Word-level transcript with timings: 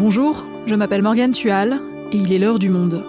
Bonjour, 0.00 0.46
je 0.64 0.74
m'appelle 0.74 1.02
Morgane 1.02 1.32
Tual 1.32 1.78
et 2.10 2.16
il 2.16 2.32
est 2.32 2.38
l'heure 2.38 2.58
du 2.58 2.70
monde. 2.70 3.04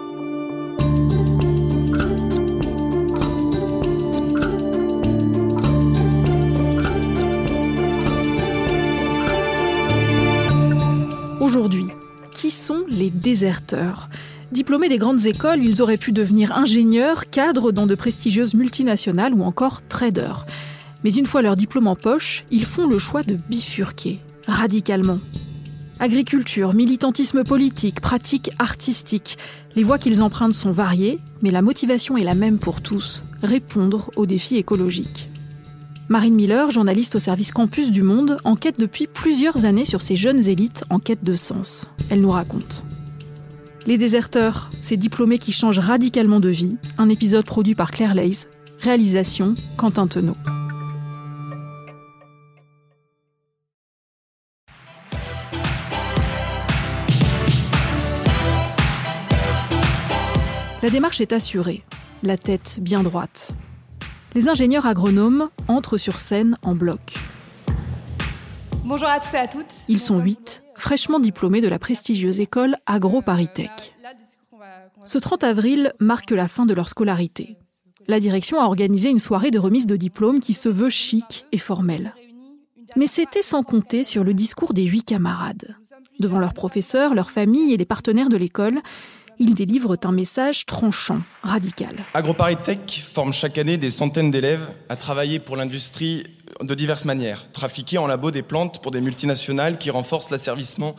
Aujourd'hui, 11.40 11.86
qui 12.30 12.50
sont 12.50 12.84
les 12.90 13.08
déserteurs? 13.08 14.10
Diplômés 14.52 14.90
des 14.90 14.98
grandes 14.98 15.24
écoles, 15.24 15.64
ils 15.64 15.80
auraient 15.80 15.96
pu 15.96 16.12
devenir 16.12 16.52
ingénieurs, 16.52 17.30
cadres 17.30 17.72
dans 17.72 17.86
de 17.86 17.94
prestigieuses 17.94 18.52
multinationales 18.52 19.32
ou 19.32 19.44
encore 19.44 19.80
traders. 19.80 20.44
Mais 21.04 21.14
une 21.14 21.24
fois 21.24 21.40
leur 21.40 21.56
diplôme 21.56 21.86
en 21.86 21.96
poche, 21.96 22.44
ils 22.50 22.66
font 22.66 22.86
le 22.86 22.98
choix 22.98 23.22
de 23.22 23.38
bifurquer, 23.48 24.20
radicalement. 24.46 25.20
Agriculture, 26.02 26.74
militantisme 26.74 27.44
politique, 27.44 28.00
pratiques 28.00 28.50
artistiques, 28.58 29.38
les 29.76 29.84
voies 29.84 30.00
qu'ils 30.00 30.20
empruntent 30.20 30.52
sont 30.52 30.72
variées, 30.72 31.20
mais 31.42 31.52
la 31.52 31.62
motivation 31.62 32.16
est 32.16 32.24
la 32.24 32.34
même 32.34 32.58
pour 32.58 32.80
tous, 32.80 33.24
répondre 33.40 34.10
aux 34.16 34.26
défis 34.26 34.56
écologiques. 34.56 35.30
Marine 36.08 36.34
Miller, 36.34 36.72
journaliste 36.72 37.14
au 37.14 37.20
service 37.20 37.52
Campus 37.52 37.92
du 37.92 38.02
Monde, 38.02 38.38
enquête 38.42 38.80
depuis 38.80 39.06
plusieurs 39.06 39.64
années 39.64 39.84
sur 39.84 40.02
ces 40.02 40.16
jeunes 40.16 40.48
élites 40.48 40.82
en 40.90 40.98
quête 40.98 41.22
de 41.22 41.36
sens. 41.36 41.88
Elle 42.10 42.22
nous 42.22 42.30
raconte. 42.30 42.84
Les 43.86 43.96
déserteurs, 43.96 44.70
ces 44.80 44.96
diplômés 44.96 45.38
qui 45.38 45.52
changent 45.52 45.78
radicalement 45.78 46.40
de 46.40 46.48
vie, 46.48 46.74
un 46.98 47.10
épisode 47.10 47.44
produit 47.44 47.76
par 47.76 47.92
Claire 47.92 48.16
Leys, 48.16 48.48
réalisation 48.80 49.54
Quentin 49.76 50.08
Tenot. 50.08 50.34
La 60.82 60.90
démarche 60.90 61.20
est 61.20 61.32
assurée, 61.32 61.84
la 62.24 62.36
tête 62.36 62.78
bien 62.80 63.04
droite. 63.04 63.52
Les 64.34 64.48
ingénieurs 64.48 64.84
agronomes 64.84 65.48
entrent 65.68 65.96
sur 65.96 66.18
scène 66.18 66.56
en 66.62 66.74
bloc. 66.74 67.14
Bonjour 68.84 69.06
à 69.06 69.20
tous 69.20 69.32
et 69.34 69.36
à 69.36 69.46
toutes. 69.46 69.84
Ils 69.86 70.00
sont 70.00 70.18
huit, 70.18 70.64
fraîchement 70.74 71.20
diplômés 71.20 71.60
de 71.60 71.68
la 71.68 71.78
prestigieuse 71.78 72.40
école 72.40 72.78
AgroParisTech. 72.86 73.94
Ce 75.04 75.18
30 75.18 75.44
avril 75.44 75.92
marque 76.00 76.32
la 76.32 76.48
fin 76.48 76.66
de 76.66 76.74
leur 76.74 76.88
scolarité. 76.88 77.56
La 78.08 78.18
direction 78.18 78.60
a 78.60 78.64
organisé 78.64 79.08
une 79.08 79.20
soirée 79.20 79.52
de 79.52 79.60
remise 79.60 79.86
de 79.86 79.96
diplôme 79.96 80.40
qui 80.40 80.52
se 80.52 80.68
veut 80.68 80.90
chic 80.90 81.46
et 81.52 81.58
formelle. 81.58 82.12
Mais 82.96 83.06
c'était 83.06 83.42
sans 83.42 83.62
compter 83.62 84.02
sur 84.02 84.24
le 84.24 84.34
discours 84.34 84.74
des 84.74 84.82
huit 84.84 85.04
camarades. 85.04 85.76
Devant 86.18 86.38
leurs 86.38 86.54
professeurs, 86.54 87.14
leurs 87.14 87.30
familles 87.30 87.72
et 87.72 87.76
les 87.76 87.84
partenaires 87.84 88.28
de 88.28 88.36
l'école, 88.36 88.80
ils 89.42 89.54
délivrent 89.54 89.96
un 90.04 90.12
message 90.12 90.66
tranchant, 90.66 91.20
radical. 91.42 91.96
AgroParisTech 92.14 93.02
forme 93.04 93.32
chaque 93.32 93.58
année 93.58 93.76
des 93.76 93.90
centaines 93.90 94.30
d'élèves 94.30 94.66
à 94.88 94.94
travailler 94.94 95.40
pour 95.40 95.56
l'industrie 95.56 96.24
de 96.60 96.74
diverses 96.74 97.04
manières. 97.04 97.50
Trafiquer 97.50 97.98
en 97.98 98.06
labo 98.06 98.30
des 98.30 98.42
plantes 98.42 98.80
pour 98.80 98.92
des 98.92 99.00
multinationales 99.00 99.78
qui 99.78 99.90
renforcent 99.90 100.30
l'asservissement 100.30 100.94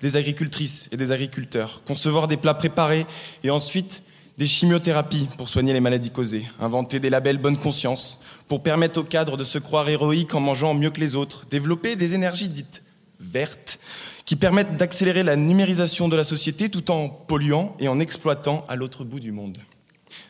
des 0.00 0.16
agricultrices 0.16 0.88
et 0.92 0.96
des 0.96 1.10
agriculteurs. 1.10 1.82
Concevoir 1.84 2.28
des 2.28 2.36
plats 2.36 2.54
préparés 2.54 3.04
et 3.42 3.50
ensuite 3.50 4.04
des 4.38 4.46
chimiothérapies 4.46 5.28
pour 5.36 5.48
soigner 5.48 5.72
les 5.72 5.80
maladies 5.80 6.10
causées. 6.10 6.46
Inventer 6.60 7.00
des 7.00 7.10
labels 7.10 7.38
bonne 7.38 7.58
conscience 7.58 8.20
pour 8.46 8.62
permettre 8.62 9.00
aux 9.00 9.04
cadres 9.04 9.36
de 9.36 9.42
se 9.42 9.58
croire 9.58 9.88
héroïques 9.88 10.36
en 10.36 10.40
mangeant 10.40 10.72
mieux 10.72 10.90
que 10.90 11.00
les 11.00 11.16
autres. 11.16 11.46
Développer 11.50 11.96
des 11.96 12.14
énergies 12.14 12.48
dites 12.48 12.84
vertes 13.18 13.80
qui 14.28 14.36
permettent 14.36 14.76
d'accélérer 14.76 15.22
la 15.22 15.36
numérisation 15.36 16.06
de 16.06 16.14
la 16.14 16.22
société 16.22 16.68
tout 16.68 16.90
en 16.90 17.08
polluant 17.08 17.74
et 17.80 17.88
en 17.88 17.98
exploitant 17.98 18.62
à 18.68 18.76
l'autre 18.76 19.02
bout 19.02 19.20
du 19.20 19.32
monde. 19.32 19.56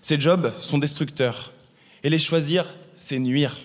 Ces 0.02 0.20
jobs 0.20 0.52
sont 0.60 0.78
destructeurs 0.78 1.52
et 2.04 2.08
les 2.08 2.20
choisir, 2.20 2.76
c'est 2.94 3.18
nuire 3.18 3.56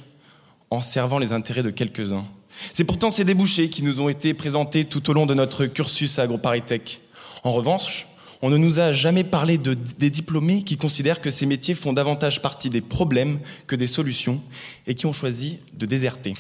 en 0.72 0.82
servant 0.82 1.20
les 1.20 1.34
intérêts 1.34 1.62
de 1.62 1.70
quelques-uns. 1.70 2.26
C'est 2.74 2.84
pourtant 2.84 3.12
ces 3.12 3.26
débouchés 3.26 3.70
qui 3.70 3.84
nous 3.84 4.02
ont 4.02 4.10
été 4.10 4.34
présentés 4.34 4.86
tout 4.86 5.08
au 5.08 5.14
long 5.14 5.28
de 5.28 5.36
notre 5.36 5.68
cursus 5.68 6.18
à 6.18 6.24
AgroParisTech. 6.24 7.02
En 7.44 7.52
revanche, 7.52 8.08
on 8.42 8.50
ne 8.50 8.58
nous 8.58 8.80
a 8.80 8.92
jamais 8.92 9.24
parlé 9.24 9.60
de, 9.60 9.76
des 10.00 10.10
diplômés 10.10 10.64
qui 10.64 10.78
considèrent 10.78 11.22
que 11.22 11.30
ces 11.30 11.46
métiers 11.46 11.76
font 11.76 11.94
davantage 11.94 12.42
partie 12.42 12.72
des 12.72 12.82
problèmes 12.82 13.40
que 13.68 13.76
des 13.76 13.86
solutions 13.86 14.42
et 14.88 14.96
qui 14.96 15.06
ont 15.06 15.14
choisi 15.14 15.60
de 15.76 15.86
déserter. 15.86 16.34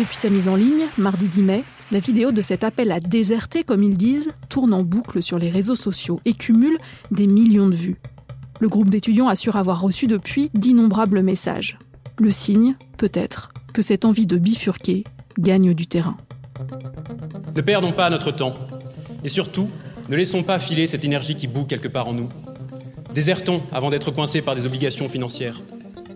Depuis 0.00 0.16
sa 0.16 0.30
mise 0.30 0.48
en 0.48 0.56
ligne, 0.56 0.86
mardi 0.96 1.28
10 1.28 1.42
mai, 1.42 1.62
la 1.92 1.98
vidéo 1.98 2.32
de 2.32 2.40
cet 2.40 2.64
appel 2.64 2.90
à 2.90 3.00
déserter, 3.00 3.64
comme 3.64 3.82
ils 3.82 3.98
disent, 3.98 4.30
tourne 4.48 4.72
en 4.72 4.82
boucle 4.82 5.22
sur 5.22 5.38
les 5.38 5.50
réseaux 5.50 5.74
sociaux 5.74 6.20
et 6.24 6.32
cumule 6.32 6.78
des 7.10 7.26
millions 7.26 7.68
de 7.68 7.74
vues. 7.74 7.98
Le 8.60 8.70
groupe 8.70 8.88
d'étudiants 8.88 9.28
assure 9.28 9.56
avoir 9.56 9.78
reçu 9.78 10.06
depuis 10.06 10.48
d'innombrables 10.54 11.20
messages. 11.20 11.78
Le 12.18 12.30
signe, 12.30 12.76
peut-être, 12.96 13.52
que 13.74 13.82
cette 13.82 14.06
envie 14.06 14.24
de 14.24 14.38
bifurquer 14.38 15.04
gagne 15.38 15.74
du 15.74 15.86
terrain. 15.86 16.16
Ne 17.54 17.60
perdons 17.60 17.92
pas 17.92 18.08
notre 18.08 18.32
temps. 18.32 18.54
Et 19.22 19.28
surtout, 19.28 19.68
ne 20.08 20.16
laissons 20.16 20.42
pas 20.42 20.58
filer 20.58 20.86
cette 20.86 21.04
énergie 21.04 21.36
qui 21.36 21.46
bout 21.46 21.66
quelque 21.66 21.88
part 21.88 22.08
en 22.08 22.14
nous. 22.14 22.30
Désertons 23.12 23.60
avant 23.70 23.90
d'être 23.90 24.12
coincés 24.12 24.40
par 24.40 24.54
des 24.54 24.64
obligations 24.64 25.10
financières. 25.10 25.60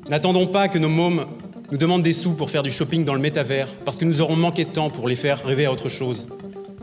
N'attendons 0.09 0.47
pas 0.47 0.69
que 0.69 0.79
nos 0.79 0.89
mômes 0.89 1.27
nous 1.71 1.79
demandent 1.79 2.03
des 2.03 2.13
sous 2.13 2.35
pour 2.35 2.51
faire 2.51 2.63
du 2.63 2.71
shopping 2.71 3.05
dans 3.05 3.15
le 3.15 3.21
métavers 3.21 3.69
parce 3.85 3.99
que 3.99 4.05
nous 4.05 4.21
aurons 4.21 4.37
manqué 4.37 4.65
de 4.65 4.71
temps 4.71 4.91
pour 4.91 5.09
les 5.09 5.17
faire 5.17 5.45
rêver 5.45 5.67
à 5.67 5.73
autre 5.73 5.89
chose. 5.89 6.27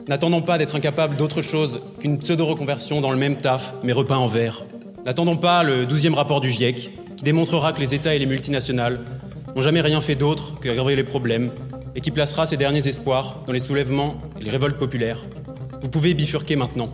N'attendons 0.07 0.41
pas 0.41 0.57
d'être 0.57 0.75
incapables 0.75 1.15
d'autre 1.15 1.41
chose 1.41 1.81
qu'une 1.99 2.17
pseudo-reconversion 2.17 3.01
dans 3.01 3.11
le 3.11 3.17
même 3.17 3.37
taf, 3.37 3.75
mais 3.83 3.91
repeint 3.91 4.17
en 4.17 4.27
vert. 4.27 4.63
N'attendons 5.05 5.37
pas 5.37 5.63
le 5.63 5.85
12e 5.85 6.13
rapport 6.13 6.41
du 6.41 6.49
GIEC 6.49 6.91
qui 7.15 7.23
démontrera 7.23 7.73
que 7.73 7.79
les 7.79 7.93
États 7.93 8.15
et 8.15 8.19
les 8.19 8.25
multinationales 8.25 8.99
n'ont 9.55 9.61
jamais 9.61 9.81
rien 9.81 10.01
fait 10.01 10.15
d'autre 10.15 10.59
qu'aggraver 10.59 10.95
les 10.95 11.03
problèmes 11.03 11.51
et 11.95 12.01
qui 12.01 12.11
placera 12.11 12.45
ses 12.45 12.57
derniers 12.57 12.87
espoirs 12.87 13.39
dans 13.45 13.53
les 13.53 13.59
soulèvements 13.59 14.15
et 14.39 14.43
les 14.43 14.51
révoltes 14.51 14.77
populaires. 14.77 15.25
Vous 15.81 15.89
pouvez 15.89 16.13
bifurquer 16.13 16.55
maintenant. 16.55 16.91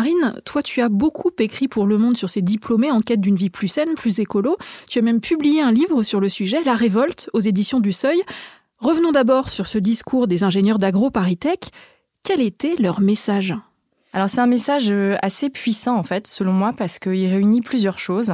Marine, 0.00 0.32
toi 0.46 0.62
tu 0.62 0.80
as 0.80 0.88
beaucoup 0.88 1.30
écrit 1.40 1.68
pour 1.68 1.86
Le 1.86 1.98
Monde 1.98 2.16
sur 2.16 2.30
ces 2.30 2.40
diplômés 2.40 2.90
en 2.90 3.02
quête 3.02 3.20
d'une 3.20 3.36
vie 3.36 3.50
plus 3.50 3.68
saine, 3.68 3.96
plus 3.96 4.18
écolo. 4.18 4.56
Tu 4.88 4.98
as 4.98 5.02
même 5.02 5.20
publié 5.20 5.60
un 5.60 5.72
livre 5.72 6.02
sur 6.02 6.20
le 6.20 6.30
sujet, 6.30 6.64
La 6.64 6.74
Révolte, 6.74 7.28
aux 7.34 7.40
éditions 7.40 7.80
du 7.80 7.92
Seuil. 7.92 8.18
Revenons 8.78 9.12
d'abord 9.12 9.50
sur 9.50 9.66
ce 9.66 9.76
discours 9.76 10.26
des 10.26 10.42
ingénieurs 10.42 10.78
d'AgroParisTech. 10.78 11.68
Quel 12.22 12.40
était 12.40 12.76
leur 12.78 13.02
message? 13.02 13.54
Alors 14.14 14.30
c'est 14.30 14.40
un 14.40 14.46
message 14.46 14.90
assez 15.20 15.50
puissant 15.50 15.98
en 15.98 16.02
fait, 16.02 16.26
selon 16.26 16.54
moi, 16.54 16.72
parce 16.74 16.98
qu'il 16.98 17.26
réunit 17.26 17.60
plusieurs 17.60 17.98
choses. 17.98 18.32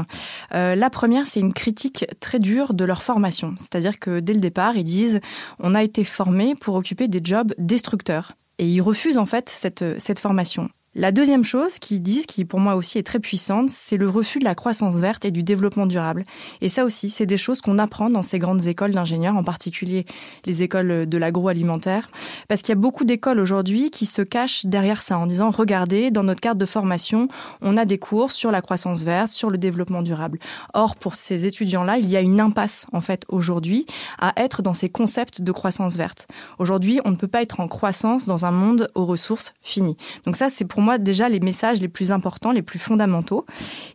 Euh, 0.54 0.77
la 0.77 0.88
première, 0.88 1.27
c'est 1.27 1.41
une 1.41 1.53
critique 1.53 2.06
très 2.21 2.38
dure 2.38 2.75
de 2.75 2.84
leur 2.84 3.03
formation. 3.03 3.56
C'est-à-dire 3.59 3.98
que 3.98 4.21
dès 4.21 4.34
le 4.34 4.41
départ, 4.41 4.77
ils 4.77 4.84
disent 4.84 5.19
on 5.59 5.75
a 5.75 5.83
été 5.83 6.04
formé 6.04 6.54
pour 6.60 6.77
occuper 6.77 7.09
des 7.09 7.21
jobs 7.25 7.53
destructeurs. 7.59 8.34
Et 8.59 8.69
ils 8.69 8.83
refusent 8.83 9.19
en 9.19 9.27
fait 9.27 9.48
cette, 9.48 9.84
cette 9.98 10.21
formation. 10.21 10.71
La 10.99 11.12
deuxième 11.12 11.45
chose 11.45 11.79
qu'ils 11.79 12.01
disent, 12.01 12.25
qui 12.25 12.47
pour 12.47 12.59
moi 12.59 12.75
aussi 12.75 12.97
est 12.97 13.03
très 13.03 13.19
puissante, 13.19 13.69
c'est 13.69 13.99
le 13.99 14.09
refus 14.09 14.39
de 14.39 14.45
la 14.45 14.55
croissance 14.55 14.95
verte 14.95 15.27
et 15.27 15.31
du 15.31 15.43
développement 15.43 15.84
durable. 15.84 16.25
Et 16.62 16.71
ça 16.71 16.87
aussi, 16.87 17.11
c'est 17.11 17.27
des 17.27 17.37
choses 17.37 17.61
qu'on 17.61 17.77
apprend 17.77 18.09
dans 18.09 18.23
ces 18.23 18.39
grandes 18.39 18.67
écoles 18.67 18.93
d'ingénieurs, 18.93 19.37
en 19.37 19.45
particulier 19.45 20.07
les 20.47 20.62
écoles 20.62 21.05
de 21.07 21.19
l'agroalimentaire. 21.19 22.11
Parce 22.49 22.62
qu'il 22.62 22.71
y 22.71 22.79
a 22.79 22.81
beaucoup 22.81 23.05
d'écoles 23.05 23.41
aujourd'hui 23.41 23.91
qui 23.91 24.07
se 24.07 24.23
cachent 24.23 24.65
derrière 24.65 25.03
ça 25.03 25.19
en 25.19 25.27
disant, 25.27 25.51
regardez, 25.51 26.10
dans 26.10 26.22
notre 26.22 26.41
carte 26.41 26.57
de 26.57 26.65
formation, 26.65 27.28
on 27.60 27.77
a 27.77 27.84
des 27.84 27.98
cours 27.98 28.33
sur 28.33 28.51
la 28.51 28.63
croissance 28.63 29.03
verte, 29.03 29.28
sur 29.28 29.51
le 29.51 29.59
développement 29.59 30.01
durable. 30.01 30.39
Or, 30.72 30.97
pour 30.97 31.15
ces 31.15 31.45
étudiants-là, 31.45 31.98
il 31.98 32.09
y 32.09 32.16
a 32.16 32.22
une 32.22 32.41
impasse, 32.41 32.87
en 32.95 33.03
fait, 33.03 33.27
aujourd'hui, 33.28 33.84
à 34.19 34.33
être 34.39 34.63
dans 34.63 34.72
ces 34.72 34.89
concepts 34.89 35.43
de 35.43 35.53
croissance 35.53 35.98
verte. 35.98 36.27
Aujourd'hui, 36.59 37.01
on 37.04 37.10
ne 37.10 37.16
peut 37.16 37.28
pas 37.28 37.43
être 37.43 37.60
en 37.60 37.69
croissance 37.69 38.25
dans 38.25 38.47
un 38.47 38.51
monde 38.51 38.91
aux 38.95 39.04
ressources 39.04 39.53
finies. 39.60 39.98
Donc 40.25 40.37
ça, 40.37 40.48
c'est 40.48 40.65
pour 40.65 40.85
moi 40.86 40.98
déjà 40.98 41.28
les 41.28 41.41
messages 41.41 41.80
les 41.80 41.88
plus 41.88 42.12
importants, 42.12 42.53
les 42.53 42.62
plus 42.62 42.78
fondamentaux. 42.78 43.44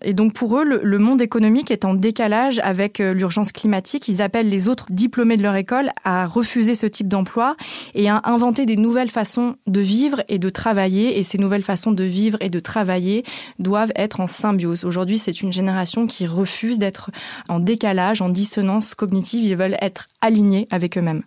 Et 0.04 0.14
donc 0.14 0.34
pour 0.34 0.58
eux, 0.58 0.66
le, 0.66 1.00
monde 1.00 1.22
économique 1.22 1.72
est 1.72 1.86
en 1.86 1.94
décalage 1.94 2.60
avec 2.60 3.00
euh, 3.00 3.14
l'urgence 3.14 3.54
climatique. 3.54 4.10
Ils 4.10 4.22
appellent 4.22 4.50
les 4.50 4.68
autres 4.68 4.88
diplômés 4.90 5.38
de 5.38 5.42
leur 5.42 5.56
école 5.56 5.92
à 6.04 6.28
refuser 6.28 6.76
ce 6.76 6.86
type 6.86 7.08
d'emploi 7.08 7.56
et 7.96 8.10
à 8.10 8.22
inventer 8.26 8.66
des 8.66 8.76
nouvelles 8.76 9.10
façons 9.10 9.56
de 9.68 9.80
vivre 9.80 10.22
et 10.28 10.38
de 10.38 10.50
travailler. 10.50 11.18
Et 11.18 11.24
ces 11.24 11.38
nouvelles 11.38 11.64
façons 11.64 11.94
de 11.94 12.04
vivre 12.04 12.38
et 12.42 12.50
de 12.50 12.60
travailler 12.60 13.24
doivent 13.58 13.94
être 13.96 14.20
en 14.20 14.28
symbiose. 14.28 14.84
Aujourd'hui, 14.84 15.18
c'est 15.18 15.42
une 15.42 15.54
génération 15.54 16.08
qui 16.08 16.28
refuse 16.28 16.78
d'être 16.78 17.10
en 17.48 17.62
décalage, 17.62 18.22
en 18.22 18.28
dissonance 18.28 18.96
cognitive. 18.96 19.46
Ils 19.46 19.56
veulent 19.56 19.78
être 19.82 20.10
alignés 20.20 20.68
avec 20.72 20.98
eux-mêmes. 20.98 21.24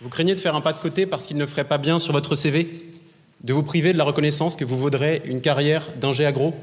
Vous 0.00 0.08
craignez 0.08 0.34
de 0.34 0.40
faire 0.40 0.56
un 0.56 0.62
pas 0.62 0.72
de 0.72 0.78
côté 0.78 1.04
parce 1.04 1.26
qu'il 1.26 1.36
ne 1.36 1.44
ferait 1.44 1.68
pas 1.68 1.78
bien 1.78 1.98
sur 1.98 2.14
votre 2.14 2.34
CV 2.34 2.88
de 3.44 3.52
vous 3.52 3.62
priver 3.62 3.92
de 3.92 3.98
la 3.98 4.04
reconnaissance 4.04 4.56
que 4.56 4.64
vous 4.64 4.78
vaudrez 4.78 5.22
une 5.24 5.40
carrière 5.40 5.92
d'ingé 5.98 6.26
agro. 6.26 6.54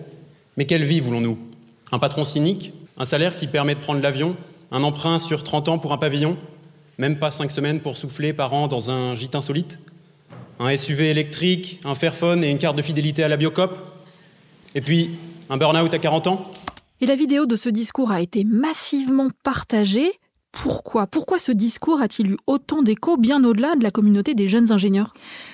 Mais 0.58 0.66
quelle 0.66 0.84
vie 0.84 1.00
voulons-nous? 1.00 1.38
Un 1.92 2.00
patron 2.00 2.24
cynique? 2.24 2.74
Un 2.98 3.06
salaire 3.06 3.36
qui 3.36 3.48
permet 3.48 3.76
de 3.76 3.80
prendre 3.80 4.02
l'avion, 4.02 4.36
un 4.72 4.84
emprunt 4.84 5.20
sur 5.20 5.44
30 5.44 5.70
ans 5.70 5.80
pour 5.80 5.94
un 5.94 5.98
pavillon, 5.98 6.38
même 6.98 7.18
pas 7.18 7.32
5 7.32 7.50
semaines 7.50 7.80
pour 7.80 7.96
souffler 7.96 8.34
par 8.34 8.54
an 8.54 8.68
dans 8.68 8.92
un 8.92 9.14
gîte 9.16 9.36
insolite, 9.36 9.80
un 10.60 10.76
SUV 10.76 11.10
électrique, 11.10 11.80
un 11.86 11.96
Fairphone 11.96 12.44
et 12.44 12.50
une 12.50 12.58
carte 12.58 12.76
de 12.76 12.82
fidélité 12.82 13.24
à 13.24 13.30
la 13.30 13.38
Biocop, 13.38 13.78
et 14.76 14.82
puis 14.82 15.12
un 15.50 15.58
burn-out 15.58 15.94
à 15.94 16.00
40 16.00 16.28
ans? 16.28 16.52
Et 17.02 17.06
la 17.06 17.16
vidéo 17.16 17.46
de 17.46 17.56
ce 17.56 17.70
discours 17.70 18.12
a 18.12 18.22
été 18.22 18.44
massivement 18.44 19.30
partagée. 19.44 20.12
Pourquoi 20.52 21.06
Pourquoi 21.06 21.38
ce 21.38 21.52
discours 21.52 22.02
a-t-il 22.02 22.32
eu 22.32 22.38
autant 22.48 22.82
d'écho 22.82 23.18
bien 23.18 23.44
au-delà 23.44 23.76
de 23.76 23.84
la 23.84 23.92
communauté 23.92 24.34
des 24.34 24.48
jeunes 24.48 24.72
ingénieurs? 24.72 25.14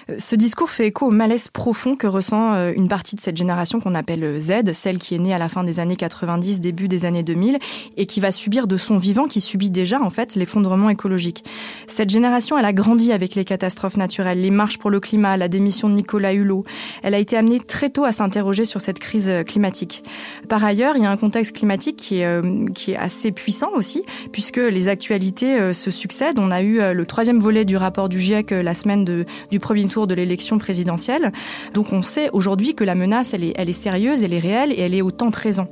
Euh, 0.09 0.15
Ce 0.19 0.35
discours 0.35 0.69
fait 0.69 0.87
écho 0.87 1.07
au 1.07 1.11
malaise 1.11 1.49
profond 1.49 1.97
que 1.97 2.07
ressent 2.07 2.53
euh, 2.53 2.71
une 2.75 2.87
partie 2.87 3.15
de 3.15 3.21
cette 3.21 3.35
génération 3.35 3.81
qu'on 3.81 3.93
appelle 3.93 4.23
euh, 4.23 4.39
Z, 4.39 4.71
celle 4.71 4.97
qui 4.97 5.13
est 5.13 5.19
née 5.19 5.33
à 5.33 5.37
la 5.37 5.49
fin 5.49 5.65
des 5.65 5.81
années 5.81 5.97
90, 5.97 6.61
début 6.61 6.87
des 6.87 7.03
années 7.03 7.23
2000, 7.23 7.59
et 7.97 8.05
qui 8.05 8.21
va 8.21 8.31
subir 8.31 8.67
de 8.67 8.77
son 8.77 8.97
vivant, 8.97 9.25
qui 9.25 9.41
subit 9.41 9.69
déjà 9.69 10.01
en 10.01 10.09
fait 10.09 10.35
l'effondrement 10.35 10.89
écologique. 10.89 11.43
Cette 11.87 12.09
génération, 12.09 12.57
elle 12.57 12.65
a 12.65 12.73
grandi 12.73 13.11
avec 13.11 13.35
les 13.35 13.43
catastrophes 13.43 13.97
naturelles, 13.97 14.41
les 14.41 14.51
marches 14.51 14.77
pour 14.77 14.89
le 14.89 15.01
climat, 15.01 15.35
la 15.35 15.49
démission 15.49 15.89
de 15.89 15.93
Nicolas 15.93 16.33
Hulot. 16.33 16.63
Elle 17.03 17.13
a 17.13 17.19
été 17.19 17.35
amenée 17.35 17.59
très 17.59 17.89
tôt 17.89 18.05
à 18.05 18.13
s'interroger 18.13 18.63
sur 18.63 18.79
cette 18.79 18.99
crise 18.99 19.29
climatique. 19.45 20.03
Par 20.47 20.63
ailleurs, 20.63 20.95
il 20.95 21.03
y 21.03 21.05
a 21.05 21.11
un 21.11 21.17
contexte 21.17 21.53
climatique 21.55 21.97
qui 21.97 22.21
est, 22.21 22.41
qui 22.73 22.91
est 22.91 22.97
assez 22.97 23.31
puissant 23.31 23.71
aussi, 23.75 24.03
puisque 24.31 24.57
les 24.57 24.84
les 24.85 24.89
actualités 24.89 25.59
euh, 25.59 25.73
se 25.73 25.89
succèdent. 25.89 26.37
On 26.37 26.51
a 26.51 26.61
eu 26.61 26.79
euh, 26.79 26.93
le 26.93 27.05
troisième 27.07 27.39
volet 27.39 27.65
du 27.65 27.75
rapport 27.75 28.07
du 28.07 28.19
GIEC 28.19 28.51
euh, 28.51 28.61
la 28.61 28.75
semaine 28.75 29.03
du 29.03 29.59
premier 29.59 29.85
tour 29.85 30.05
de 30.05 30.13
l'élection 30.13 30.59
présidentielle. 30.59 31.31
Donc 31.73 31.91
on 31.91 32.03
sait 32.03 32.29
aujourd'hui 32.33 32.75
que 32.75 32.83
la 32.83 32.93
menace, 32.93 33.33
elle 33.33 33.43
est, 33.43 33.73
sérieuse, 33.73 34.23
elle 34.23 34.33
est 34.33 34.39
réelle 34.39 34.71
et 34.71 34.81
elle 34.81 34.93
est 34.93 35.01
au 35.01 35.09
temps 35.09 35.31
présent. 35.31 35.67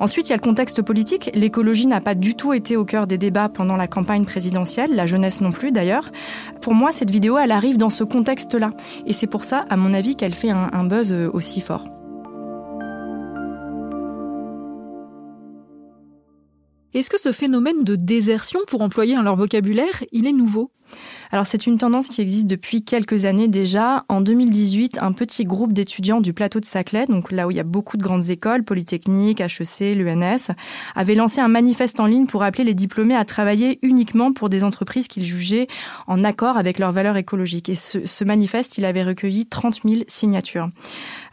Ensuite, 0.00 0.28
il 0.28 0.30
y 0.30 0.32
a 0.34 0.36
le 0.36 0.42
contexte 0.42 0.82
politique. 0.82 1.30
L'écologie 1.34 1.86
n'a 1.86 2.02
pas 2.02 2.14
du 2.14 2.34
tout 2.34 2.52
été 2.52 2.76
au 2.76 2.84
cœur 2.84 3.06
des 3.06 3.16
débats 3.16 3.48
pendant 3.48 3.76
la 3.76 3.86
campagne 3.86 4.24
présidentielle, 4.24 4.94
la 4.94 5.06
jeunesse 5.06 5.40
non 5.40 5.50
plus 5.50 5.72
d'ailleurs. 5.72 6.10
Pour 6.60 6.74
moi, 6.74 6.92
cette 6.92 7.10
vidéo, 7.10 7.38
elle 7.38 7.52
arrive 7.52 7.78
dans 7.78 7.90
ce 7.90 8.04
contexte-là. 8.04 8.70
Et 9.06 9.14
c'est 9.14 9.26
pour 9.26 9.44
ça, 9.44 9.64
à 9.70 9.76
mon 9.76 9.94
avis, 9.94 10.14
qu'elle 10.14 10.34
fait 10.34 10.50
un 10.50 10.84
buzz 10.84 11.12
aussi 11.32 11.60
fort. 11.60 11.97
Est-ce 16.94 17.10
que 17.10 17.20
ce 17.20 17.32
phénomène 17.32 17.84
de 17.84 17.96
désertion, 17.96 18.60
pour 18.66 18.80
employer 18.80 19.14
leur 19.22 19.36
vocabulaire, 19.36 20.02
il 20.12 20.26
est 20.26 20.32
nouveau? 20.32 20.70
Alors 21.30 21.46
c'est 21.46 21.66
une 21.66 21.76
tendance 21.76 22.08
qui 22.08 22.22
existe 22.22 22.46
depuis 22.46 22.82
quelques 22.82 23.26
années 23.26 23.48
déjà. 23.48 24.06
En 24.08 24.22
2018, 24.22 24.98
un 25.02 25.12
petit 25.12 25.44
groupe 25.44 25.74
d'étudiants 25.74 26.22
du 26.22 26.32
plateau 26.32 26.60
de 26.60 26.64
Saclay, 26.64 27.04
donc 27.04 27.30
là 27.30 27.46
où 27.46 27.50
il 27.50 27.58
y 27.58 27.60
a 27.60 27.64
beaucoup 27.64 27.98
de 27.98 28.02
grandes 28.02 28.30
écoles, 28.30 28.64
Polytechnique, 28.64 29.42
HEC, 29.42 29.94
l'UNS, 29.94 30.54
avait 30.94 31.14
lancé 31.14 31.42
un 31.42 31.48
manifeste 31.48 32.00
en 32.00 32.06
ligne 32.06 32.26
pour 32.26 32.42
appeler 32.42 32.64
les 32.64 32.72
diplômés 32.72 33.16
à 33.16 33.26
travailler 33.26 33.78
uniquement 33.82 34.32
pour 34.32 34.48
des 34.48 34.64
entreprises 34.64 35.08
qu'ils 35.08 35.24
jugeaient 35.24 35.66
en 36.06 36.24
accord 36.24 36.56
avec 36.56 36.78
leurs 36.78 36.92
valeurs 36.92 37.18
écologiques. 37.18 37.68
Et 37.68 37.74
ce, 37.74 38.06
ce 38.06 38.24
manifeste, 38.24 38.78
il 38.78 38.86
avait 38.86 39.04
recueilli 39.04 39.44
30 39.44 39.80
000 39.84 40.02
signatures. 40.06 40.70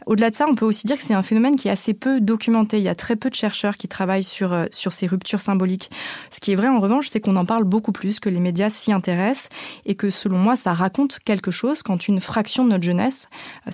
Au-delà 0.06 0.30
de 0.30 0.36
ça, 0.36 0.46
on 0.48 0.54
peut 0.54 0.64
aussi 0.64 0.86
dire 0.86 0.96
que 0.96 1.02
c'est 1.02 1.14
un 1.14 1.22
phénomène 1.22 1.56
qui 1.56 1.66
est 1.66 1.72
assez 1.72 1.92
peu 1.92 2.20
documenté. 2.20 2.78
Il 2.78 2.84
y 2.84 2.88
a 2.88 2.94
très 2.94 3.16
peu 3.16 3.28
de 3.28 3.34
chercheurs 3.34 3.76
qui 3.76 3.88
travaillent 3.88 4.22
sur, 4.22 4.52
euh, 4.52 4.66
sur 4.70 4.92
ces 4.92 5.08
ruptures 5.08 5.40
symboliques. 5.40 5.90
Ce 6.30 6.38
qui 6.38 6.52
est 6.52 6.54
vrai, 6.54 6.68
en 6.68 6.78
revanche, 6.78 7.08
c'est 7.08 7.20
qu'on 7.20 7.34
en 7.34 7.44
parle 7.44 7.64
beaucoup 7.64 7.90
plus, 7.90 8.20
que 8.20 8.28
les 8.28 8.38
médias 8.38 8.70
s'y 8.70 8.92
intéressent 8.92 9.48
et 9.84 9.96
que, 9.96 10.08
selon 10.08 10.38
moi, 10.38 10.54
ça 10.54 10.74
raconte 10.74 11.18
quelque 11.24 11.50
chose 11.50 11.82
quand 11.82 12.06
une 12.06 12.20
fraction 12.20 12.64
de 12.64 12.70
notre 12.70 12.84
jeunesse, 12.84 13.28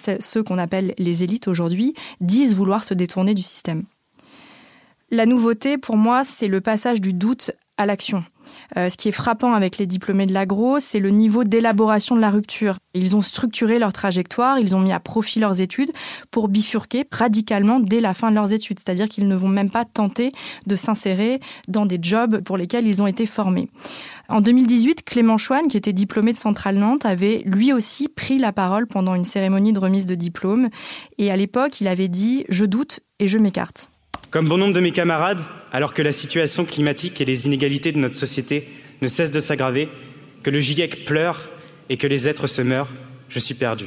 euh, 0.08 0.16
ceux 0.20 0.42
qu'on 0.42 0.58
appelle 0.58 0.94
les 0.96 1.22
élites 1.22 1.48
aujourd'hui, 1.48 1.92
disent 2.22 2.54
vouloir 2.54 2.84
se 2.84 2.94
détourner 2.94 3.34
du 3.34 3.42
système. 3.42 3.84
La 5.10 5.26
nouveauté, 5.26 5.76
pour 5.76 5.98
moi, 5.98 6.24
c'est 6.24 6.48
le 6.48 6.62
passage 6.62 7.02
du 7.02 7.12
doute 7.12 7.50
à 7.76 7.84
l'action. 7.84 8.24
Euh, 8.76 8.88
ce 8.88 8.96
qui 8.96 9.08
est 9.08 9.12
frappant 9.12 9.54
avec 9.54 9.78
les 9.78 9.86
diplômés 9.86 10.26
de 10.26 10.32
l'agro, 10.32 10.78
c'est 10.78 10.98
le 10.98 11.10
niveau 11.10 11.44
d'élaboration 11.44 12.16
de 12.16 12.20
la 12.20 12.30
rupture. 12.30 12.78
Ils 12.94 13.16
ont 13.16 13.22
structuré 13.22 13.78
leur 13.78 13.92
trajectoire, 13.92 14.58
ils 14.58 14.76
ont 14.76 14.80
mis 14.80 14.92
à 14.92 15.00
profit 15.00 15.40
leurs 15.40 15.60
études 15.60 15.92
pour 16.30 16.48
bifurquer 16.48 17.04
radicalement 17.10 17.80
dès 17.80 18.00
la 18.00 18.14
fin 18.14 18.30
de 18.30 18.34
leurs 18.34 18.52
études. 18.52 18.78
C'est-à-dire 18.78 19.08
qu'ils 19.08 19.28
ne 19.28 19.36
vont 19.36 19.48
même 19.48 19.70
pas 19.70 19.84
tenter 19.84 20.32
de 20.66 20.76
s'insérer 20.76 21.40
dans 21.68 21.86
des 21.86 21.98
jobs 22.00 22.40
pour 22.42 22.56
lesquels 22.56 22.86
ils 22.86 23.02
ont 23.02 23.06
été 23.06 23.26
formés. 23.26 23.68
En 24.28 24.40
2018, 24.40 25.04
Clément 25.04 25.36
Chouane, 25.36 25.68
qui 25.68 25.76
était 25.76 25.92
diplômé 25.92 26.32
de 26.32 26.38
Centrale 26.38 26.76
Nantes, 26.76 27.04
avait 27.04 27.42
lui 27.44 27.72
aussi 27.72 28.08
pris 28.08 28.38
la 28.38 28.52
parole 28.52 28.86
pendant 28.86 29.14
une 29.14 29.24
cérémonie 29.24 29.72
de 29.72 29.78
remise 29.78 30.06
de 30.06 30.14
diplôme. 30.14 30.68
Et 31.18 31.30
à 31.30 31.36
l'époque, 31.36 31.80
il 31.80 31.88
avait 31.88 32.08
dit⁇ 32.08 32.40
Je 32.48 32.64
doute 32.64 33.00
et 33.18 33.28
je 33.28 33.38
m'écarte⁇ 33.38 33.88
comme 34.32 34.48
bon 34.48 34.56
nombre 34.56 34.72
de 34.72 34.80
mes 34.80 34.92
camarades, 34.92 35.40
alors 35.72 35.92
que 35.92 36.00
la 36.00 36.10
situation 36.10 36.64
climatique 36.64 37.20
et 37.20 37.26
les 37.26 37.46
inégalités 37.46 37.92
de 37.92 37.98
notre 37.98 38.14
société 38.14 38.66
ne 39.02 39.06
cessent 39.06 39.30
de 39.30 39.40
s'aggraver, 39.40 39.90
que 40.42 40.48
le 40.48 40.58
GIEC 40.58 41.04
pleure 41.04 41.50
et 41.90 41.98
que 41.98 42.06
les 42.06 42.26
êtres 42.28 42.46
se 42.46 42.62
meurent, 42.62 42.88
je 43.28 43.38
suis 43.38 43.54
perdu. 43.54 43.84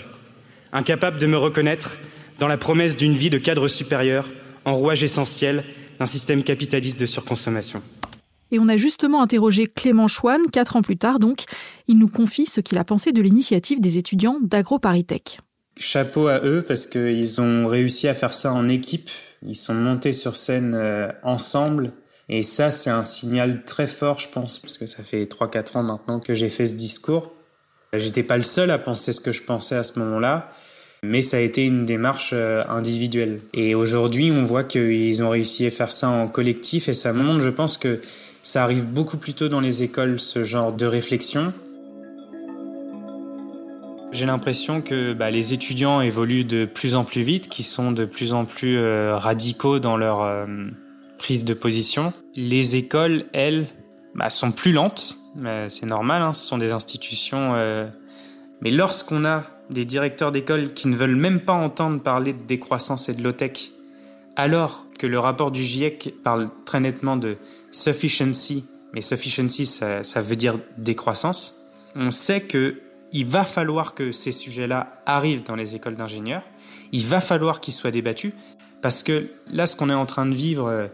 Incapable 0.72 1.18
de 1.18 1.26
me 1.26 1.36
reconnaître 1.36 1.98
dans 2.38 2.48
la 2.48 2.58
promesse 2.58 2.96
d'une 2.96 3.14
vie 3.14 3.32
de 3.32 3.40
cadre 3.40 3.68
supérieur, 3.68 4.30
en 4.66 4.76
rouage 4.76 5.04
essentiel 5.04 5.64
d'un 6.00 6.06
système 6.06 6.44
capitaliste 6.44 7.00
de 7.00 7.08
surconsommation. 7.08 7.82
Et 8.52 8.60
on 8.60 8.70
a 8.70 8.78
justement 8.78 9.24
interrogé 9.24 9.66
Clément 9.66 10.08
Chouane, 10.08 10.52
quatre 10.52 10.76
ans 10.76 10.84
plus 10.84 10.98
tard 10.98 11.18
donc. 11.18 11.46
Il 11.88 11.98
nous 11.98 12.08
confie 12.08 12.46
ce 12.46 12.62
qu'il 12.62 12.78
a 12.78 12.84
pensé 12.84 13.12
de 13.12 13.22
l'initiative 13.22 13.82
des 13.82 13.98
étudiants 13.98 14.38
d'AgroParisTech. 14.44 15.40
Chapeau 15.78 16.28
à 16.28 16.42
eux 16.44 16.64
parce 16.66 16.86
qu'ils 16.86 17.42
ont 17.42 17.66
réussi 17.66 18.08
à 18.08 18.14
faire 18.14 18.34
ça 18.34 18.54
en 18.54 18.70
équipe 18.70 19.10
ils 19.48 19.56
sont 19.56 19.74
montés 19.74 20.14
sur 20.14 20.36
scène 20.36 20.74
euh, 20.76 21.12
ensemble. 21.24 21.92
Et 22.30 22.44
ça, 22.44 22.72
c'est 22.72 22.90
un 22.90 23.04
signal 23.04 23.64
très 23.66 23.88
fort, 23.88 24.20
je 24.20 24.28
pense, 24.30 24.60
parce 24.60 24.78
que 24.78 24.88
ça 24.88 25.04
fait 25.04 25.26
3-4 25.26 25.78
ans 25.78 25.84
maintenant 25.84 26.20
que 26.20 26.34
j'ai 26.34 26.50
fait 26.50 26.66
ce 26.66 26.76
discours. 26.76 27.32
J'étais 27.94 28.24
pas 28.24 28.38
le 28.38 28.44
seul 28.44 28.72
à 28.72 28.80
penser 28.80 29.12
ce 29.12 29.22
que 29.22 29.32
je 29.32 29.44
pensais 29.44 29.76
à 29.76 29.84
ce 29.84 30.00
moment-là, 30.00 30.50
mais 31.04 31.22
ça 31.22 31.38
a 31.38 31.40
été 31.40 31.64
une 31.64 31.86
démarche 31.86 32.32
euh, 32.34 32.64
individuelle. 32.68 33.40
Et 33.54 33.76
aujourd'hui, 33.76 34.32
on 34.32 34.44
voit 34.44 34.64
qu'ils 34.64 35.24
ont 35.24 35.30
réussi 35.30 35.68
à 35.68 35.72
faire 35.72 35.92
ça 35.92 36.10
en 36.10 36.28
collectif, 36.28 36.90
et 36.90 36.94
ça 36.94 37.14
montre, 37.14 37.42
je 37.42 37.50
pense 37.50 37.78
que 37.78 38.02
ça 38.42 38.64
arrive 38.64 38.88
beaucoup 38.88 39.18
plus 39.18 39.34
tôt 39.34 39.50
dans 39.50 39.62
les 39.62 39.84
écoles, 39.84 40.20
ce 40.20 40.44
genre 40.44 40.74
de 40.74 40.86
réflexion. 40.86 41.54
J'ai 44.16 44.26
l'impression 44.26 44.82
que 44.82 45.12
bah, 45.12 45.30
les 45.30 45.52
étudiants 45.52 46.00
évoluent 46.00 46.46
de 46.46 46.64
plus 46.64 46.96
en 46.96 47.04
plus 47.04 47.22
vite, 47.22 47.50
qu'ils 47.50 47.66
sont 47.66 47.92
de 47.92 48.06
plus 48.06 48.32
en 48.32 48.46
plus 48.46 48.78
euh, 48.78 49.18
radicaux 49.18 49.80
dans 49.80 49.98
leur 49.98 50.22
euh, 50.22 50.46
prise 51.18 51.44
de 51.44 51.54
position. 51.54 52.14
Les 52.34 52.78
écoles, 52.78 53.26
elles, 53.34 53.68
bah, 54.14 54.30
sont 54.30 54.54
plus 54.54 54.72
lentes. 54.72 55.18
Euh, 55.44 55.66
c'est 55.68 55.86
normal, 55.86 56.22
hein, 56.22 56.32
ce 56.32 56.48
sont 56.48 56.58
des 56.58 56.72
institutions. 56.72 57.56
Mais 58.62 58.72
lorsqu'on 58.72 59.26
a 59.26 59.44
des 59.70 59.84
directeurs 59.84 60.32
d'école 60.32 60.72
qui 60.72 60.88
ne 60.88 60.96
veulent 60.96 61.18
même 61.18 61.42
pas 61.42 61.52
entendre 61.52 62.02
parler 62.02 62.32
de 62.32 62.46
décroissance 62.48 63.10
et 63.10 63.16
de 63.16 63.22
low-tech, 63.22 63.72
alors 64.38 64.86
que 64.98 65.08
le 65.08 65.20
rapport 65.20 65.52
du 65.52 65.62
GIEC 65.66 66.14
parle 66.24 66.50
très 66.64 66.80
nettement 66.80 67.18
de 67.18 67.36
sufficiency, 67.70 68.64
mais 68.94 69.02
sufficiency, 69.02 69.66
ça, 69.66 70.06
ça 70.06 70.22
veut 70.22 70.38
dire 70.38 70.58
décroissance, 70.78 71.66
on 71.96 72.12
sait 72.12 72.40
que 72.40 72.80
il 73.16 73.26
va 73.26 73.46
falloir 73.46 73.96
que 73.96 74.12
ces 74.12 74.34
sujets-là 74.34 75.02
arrivent 75.06 75.42
dans 75.42 75.56
les 75.56 75.74
écoles 75.74 75.96
d'ingénieurs. 75.96 76.44
Il 76.92 77.06
va 77.06 77.22
falloir 77.22 77.62
qu'ils 77.62 77.74
soient 77.74 77.90
débattus 77.90 78.34
parce 78.82 79.04
que 79.04 79.28
là, 79.50 79.68
ce 79.68 79.78
qu'on 79.78 79.90
est 79.90 79.94
en 79.94 80.06
train 80.06 80.26
de 80.26 80.36
vivre 80.36 80.68
euh, 80.68 80.88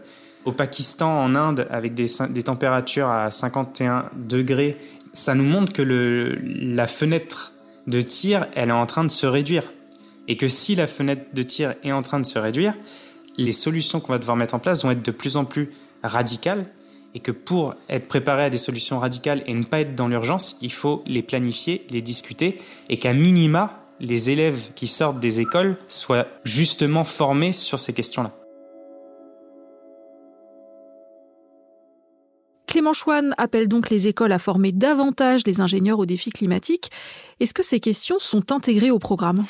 au 0.44 0.52
Pakistan, 0.52 1.20
en 1.20 1.34
Inde, 1.34 1.66
avec 1.68 1.94
des, 1.94 2.06
températures 2.44 3.08
à 3.08 3.32
51 3.32 4.08
degrés, 4.14 4.78
ça 5.12 5.34
nous 5.34 5.42
montre 5.42 5.72
que 5.72 5.82
la 5.82 6.86
fenêtre 6.86 7.54
de 7.88 8.00
tir, 8.00 8.46
elle 8.54 8.68
est 8.68 8.72
en 8.72 8.86
train 8.86 9.02
de 9.02 9.10
se 9.10 9.26
réduire. 9.26 9.64
Et 10.28 10.36
que 10.36 10.46
si 10.46 10.76
la 10.76 10.86
fenêtre 10.86 11.34
de 11.34 11.42
tir 11.42 11.74
est 11.82 11.90
en 11.90 12.02
train 12.02 12.20
de 12.20 12.26
se 12.26 12.38
réduire, 12.38 12.74
les 13.36 13.52
solutions 13.52 13.98
qu'on 13.98 14.12
va 14.12 14.20
devoir 14.20 14.36
mettre 14.36 14.54
en 14.54 14.60
place 14.60 14.84
vont 14.84 14.92
être 14.92 15.04
de 15.04 15.10
plus 15.10 15.36
en 15.36 15.44
plus 15.44 15.70
radicales 16.04 16.66
et 17.14 17.20
que 17.20 17.32
pour 17.32 17.74
être 17.88 18.08
préparé 18.08 18.44
à 18.44 18.50
des 18.50 18.58
solutions 18.58 18.98
radicales 18.98 19.42
et 19.46 19.54
ne 19.54 19.64
pas 19.64 19.80
être 19.80 19.94
dans 19.94 20.08
l'urgence, 20.08 20.56
il 20.62 20.72
faut 20.72 21.02
les 21.06 21.22
planifier, 21.22 21.86
les 21.90 22.02
discuter, 22.02 22.60
et 22.88 22.98
qu'à 22.98 23.12
minima, 23.12 23.80
les 24.00 24.30
élèves 24.30 24.72
qui 24.74 24.86
sortent 24.86 25.20
des 25.20 25.40
écoles 25.40 25.76
soient 25.88 26.26
justement 26.44 27.04
formés 27.04 27.52
sur 27.52 27.78
ces 27.78 27.92
questions-là. 27.92 28.32
Clément 32.66 32.94
Chouane 32.94 33.34
appelle 33.36 33.68
donc 33.68 33.90
les 33.90 34.08
écoles 34.08 34.32
à 34.32 34.38
former 34.38 34.72
davantage 34.72 35.42
les 35.46 35.60
ingénieurs 35.60 35.98
aux 35.98 36.06
défis 36.06 36.30
climatiques. 36.30 36.90
Est-ce 37.38 37.52
que 37.52 37.62
ces 37.62 37.80
questions 37.80 38.18
sont 38.18 38.50
intégrées 38.50 38.90
au 38.90 38.98
programme? 38.98 39.44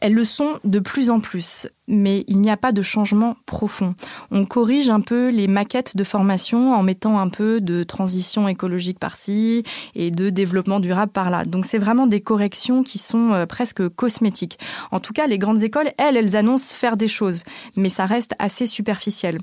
Elles 0.00 0.14
le 0.14 0.24
sont 0.24 0.58
de 0.64 0.78
plus 0.78 1.10
en 1.10 1.20
plus 1.20 1.68
mais 1.88 2.24
il 2.26 2.40
n'y 2.40 2.50
a 2.50 2.56
pas 2.56 2.72
de 2.72 2.82
changement 2.82 3.36
profond. 3.46 3.94
On 4.30 4.44
corrige 4.44 4.90
un 4.90 5.00
peu 5.00 5.30
les 5.30 5.46
maquettes 5.46 5.96
de 5.96 6.04
formation 6.04 6.72
en 6.72 6.82
mettant 6.82 7.18
un 7.18 7.28
peu 7.28 7.60
de 7.60 7.84
transition 7.84 8.48
écologique 8.48 8.98
par-ci 8.98 9.62
et 9.94 10.10
de 10.10 10.30
développement 10.30 10.80
durable 10.80 11.12
par-là. 11.12 11.44
Donc 11.44 11.64
c'est 11.64 11.78
vraiment 11.78 12.06
des 12.06 12.20
corrections 12.20 12.82
qui 12.82 12.98
sont 12.98 13.32
euh, 13.32 13.46
presque 13.46 13.88
cosmétiques. 13.88 14.58
En 14.90 15.00
tout 15.00 15.12
cas, 15.12 15.26
les 15.26 15.38
grandes 15.38 15.62
écoles, 15.62 15.90
elles, 15.98 16.16
elles 16.16 16.36
annoncent 16.36 16.74
faire 16.74 16.96
des 16.96 17.08
choses, 17.08 17.44
mais 17.76 17.88
ça 17.88 18.06
reste 18.06 18.32
assez 18.38 18.66
superficiel. 18.66 19.38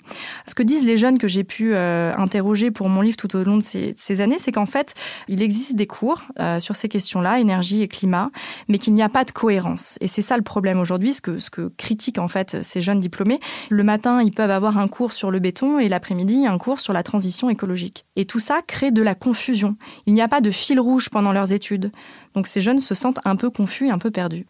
Ce 0.45 0.53
que 0.53 0.63
disent 0.63 0.86
les 0.86 0.98
jeunes 0.98 1.17
que 1.17 1.27
j'ai 1.27 1.43
pu 1.43 1.74
euh, 1.74 2.13
interroger 2.17 2.72
pour 2.72 2.89
mon 2.89 3.01
livre 3.01 3.17
tout 3.17 3.36
au 3.36 3.43
long 3.43 3.57
de 3.57 3.63
ces, 3.63 4.22
années, 4.22 4.38
c'est 4.38 4.51
qu'en 4.51 4.65
fait, 4.65 4.93
il 5.27 5.41
existe 5.41 5.75
des 5.75 5.88
cours 5.88 6.24
euh, 6.39 6.60
sur 6.60 6.75
ces 6.75 6.89
questions-là, 6.89 7.39
énergie 7.39 7.81
et 7.81 7.88
climat, 7.88 8.31
mais 8.67 8.77
qu'il 8.77 8.93
n'y 8.93 9.01
a 9.01 9.10
pas 9.10 9.24
de 9.24 9.31
cohérence. 9.31 9.98
Et 10.01 10.07
c'est 10.07 10.22
ça 10.22 10.38
le 10.38 10.42
problème 10.43 10.79
aujourd'hui, 10.79 11.13
ce 11.13 11.21
que, 11.21 11.39
ce 11.39 11.50
que 11.50 11.71
critique 11.77 12.17
en 12.17 12.27
fait 12.27 12.63
ces 12.63 12.81
jeunes 12.81 13.00
diplômés. 13.00 13.39
Le 13.69 13.83
matin, 13.83 14.21
ils 14.21 14.31
peuvent 14.31 14.51
avoir 14.51 14.77
un 14.77 14.88
cours 14.88 15.13
sur 15.13 15.31
le 15.31 15.39
béton 15.39 15.79
et 15.79 15.89
l'après-midi, 15.89 16.45
un 16.47 16.57
cours 16.57 16.79
sur 16.79 16.93
la 16.93 17.03
transition 17.03 17.50
écologique. 17.50 18.05
Et 18.15 18.25
tout 18.25 18.39
ça 18.39 18.62
crée 18.65 18.91
de 18.91 19.01
la 19.01 19.15
confusion. 19.15 19.75
Il 20.05 20.13
n'y 20.13 20.21
a 20.21 20.27
pas 20.27 20.41
de 20.41 20.51
fil 20.51 20.79
rouge 20.79 21.09
pendant 21.09 21.33
leurs 21.33 21.53
études. 21.53 21.91
Donc 22.35 22.47
ces 22.47 22.62
jeunes 22.62 22.79
se 22.79 22.95
sentent 22.95 23.19
un 23.25 23.35
peu 23.35 23.50
confus 23.50 23.89
un 23.89 23.97
peu 23.97 24.12
perdus. 24.12 24.45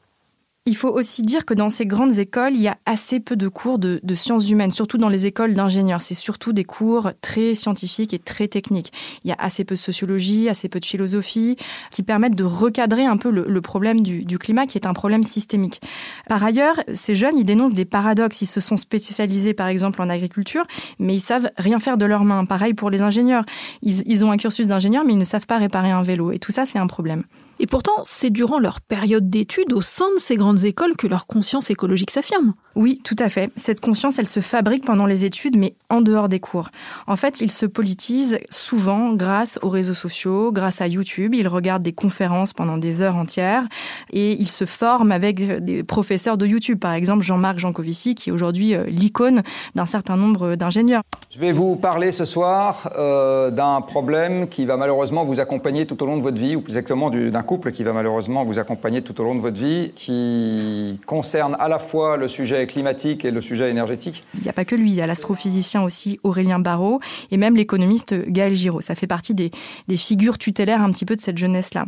Il 0.65 0.77
faut 0.77 0.87
aussi 0.87 1.23
dire 1.23 1.45
que 1.45 1.53
dans 1.53 1.67
ces 1.67 1.85
grandes 1.85 2.19
écoles, 2.19 2.53
il 2.53 2.61
y 2.61 2.69
a 2.69 2.77
assez 2.85 3.19
peu 3.19 3.35
de 3.35 3.49
cours 3.49 3.79
de, 3.79 3.99
sciences 4.15 4.49
humaines, 4.49 4.71
surtout 4.71 4.97
dans 4.97 5.09
les 5.09 5.25
écoles 5.25 5.53
d'ingénieurs. 5.53 6.01
C'est 6.01 6.13
surtout 6.13 6.53
des 6.53 6.63
cours 6.63 7.11
très 7.19 7.53
scientifiques 7.53 8.13
et 8.13 8.19
très 8.19 8.47
techniques. 8.47 8.93
Il 9.25 9.27
y 9.27 9.33
a 9.33 9.35
assez 9.39 9.65
peu 9.65 9.75
de 9.75 9.79
sociologie, 9.79 10.47
assez 10.47 10.69
peu 10.69 10.79
de 10.79 10.85
philosophie, 10.85 11.57
qui 11.91 12.01
permettent 12.01 12.37
de 12.37 12.45
recadrer 12.45 13.05
un 13.05 13.17
peu 13.17 13.29
le, 13.29 13.61
problème 13.61 14.03
du, 14.03 14.39
climat, 14.39 14.65
qui 14.65 14.77
est 14.77 14.87
un 14.87 14.93
problème 14.93 15.23
systémique. 15.23 15.81
Par 16.29 16.41
ailleurs, 16.41 16.79
ces 16.93 17.13
jeunes, 17.13 17.37
ils 17.37 17.43
dénoncent 17.43 17.73
des 17.73 17.83
paradoxes. 17.83 18.41
Ils 18.41 18.45
se 18.45 18.61
sont 18.61 18.77
spécialisés, 18.77 19.53
par 19.53 19.67
exemple, 19.67 20.01
en 20.01 20.09
agriculture, 20.09 20.63
mais 20.97 21.13
ils 21.13 21.19
savent 21.19 21.49
rien 21.57 21.79
faire 21.79 21.97
de 21.97 22.05
leurs 22.05 22.23
mains. 22.23 22.45
Pareil 22.45 22.73
pour 22.73 22.89
les 22.89 23.01
ingénieurs. 23.01 23.43
Ils, 23.81 24.09
ils 24.09 24.23
ont 24.23 24.31
un 24.31 24.37
cursus 24.37 24.67
d'ingénieur, 24.67 25.03
mais 25.03 25.11
ils 25.11 25.19
ne 25.19 25.25
savent 25.25 25.45
pas 25.45 25.57
réparer 25.57 25.91
un 25.91 26.03
vélo. 26.03 26.31
Et 26.31 26.39
tout 26.39 26.53
ça, 26.53 26.65
c'est 26.65 26.79
un 26.79 26.87
problème. 26.87 27.25
Et 27.63 27.65
pourtant, 27.65 27.93
c'est 28.03 28.29
durant 28.29 28.59
leur 28.59 28.81
période 28.81 29.29
d'études 29.29 29.71
au 29.71 29.79
sein 29.79 30.07
de 30.17 30.19
ces 30.19 30.35
grandes 30.35 30.65
écoles 30.65 30.97
que 30.97 31.07
leur 31.07 31.27
conscience 31.27 31.69
écologique 31.69 32.11
s'affirme. 32.11 32.55
Oui, 32.75 32.99
tout 33.05 33.15
à 33.19 33.29
fait. 33.29 33.51
Cette 33.55 33.79
conscience, 33.79 34.19
elle 34.19 34.27
se 34.27 34.41
fabrique 34.41 34.83
pendant 34.83 35.05
les 35.05 35.23
études, 35.23 35.55
mais 35.55 35.75
en 35.89 36.01
dehors 36.01 36.27
des 36.27 36.41
cours. 36.41 36.71
En 37.07 37.15
fait, 37.15 37.39
ils 37.39 37.51
se 37.51 37.65
politisent 37.65 38.39
souvent 38.49 39.13
grâce 39.13 39.59
aux 39.61 39.69
réseaux 39.69 39.93
sociaux, 39.93 40.51
grâce 40.51 40.81
à 40.81 40.87
YouTube. 40.87 41.35
Ils 41.35 41.47
regardent 41.47 41.83
des 41.83 41.93
conférences 41.93 42.51
pendant 42.51 42.77
des 42.77 43.01
heures 43.01 43.15
entières 43.15 43.65
et 44.11 44.33
ils 44.33 44.49
se 44.49 44.65
forment 44.65 45.13
avec 45.13 45.63
des 45.63 45.83
professeurs 45.83 46.37
de 46.37 46.45
YouTube. 46.45 46.79
Par 46.79 46.91
exemple, 46.91 47.23
Jean-Marc 47.23 47.59
Jancovici, 47.59 48.13
qui 48.15 48.29
est 48.29 48.33
aujourd'hui 48.33 48.75
euh, 48.75 48.83
l'icône 48.87 49.41
d'un 49.75 49.85
certain 49.85 50.17
nombre 50.17 50.55
d'ingénieurs. 50.55 51.03
Je 51.29 51.39
vais 51.39 51.51
vous 51.51 51.75
parler 51.75 52.11
ce 52.11 52.25
soir 52.25 52.91
euh, 52.97 53.51
d'un 53.51 53.81
problème 53.81 54.49
qui 54.49 54.65
va 54.65 54.77
malheureusement 54.77 55.23
vous 55.23 55.39
accompagner 55.39 55.85
tout 55.85 56.01
au 56.03 56.05
long 56.05 56.17
de 56.17 56.21
votre 56.21 56.37
vie, 56.37 56.55
ou 56.55 56.61
plus 56.61 56.73
exactement 56.73 57.09
d'un 57.09 57.43
qui 57.59 57.83
va 57.83 57.93
malheureusement 57.93 58.43
vous 58.43 58.59
accompagner 58.59 59.01
tout 59.01 59.19
au 59.21 59.23
long 59.23 59.35
de 59.35 59.39
votre 59.39 59.59
vie, 59.59 59.91
qui 59.95 60.99
concerne 61.05 61.55
à 61.59 61.67
la 61.67 61.79
fois 61.79 62.17
le 62.17 62.27
sujet 62.27 62.65
climatique 62.67 63.25
et 63.25 63.31
le 63.31 63.41
sujet 63.41 63.69
énergétique. 63.69 64.23
Il 64.35 64.41
n'y 64.41 64.49
a 64.49 64.53
pas 64.53 64.65
que 64.65 64.75
lui, 64.75 64.91
il 64.91 64.95
y 64.95 65.01
a 65.01 65.07
l'astrophysicien 65.07 65.83
aussi 65.83 66.19
Aurélien 66.23 66.59
Barraud 66.59 66.99
et 67.31 67.37
même 67.37 67.55
l'économiste 67.55 68.13
Gaël 68.27 68.53
Giraud. 68.53 68.81
Ça 68.81 68.95
fait 68.95 69.07
partie 69.07 69.33
des, 69.33 69.51
des, 69.87 69.97
figures 69.97 70.37
tutélaires 70.37 70.81
un 70.81 70.91
petit 70.91 71.05
peu 71.05 71.15
de 71.15 71.21
cette 71.21 71.37
jeunesse-là. 71.37 71.85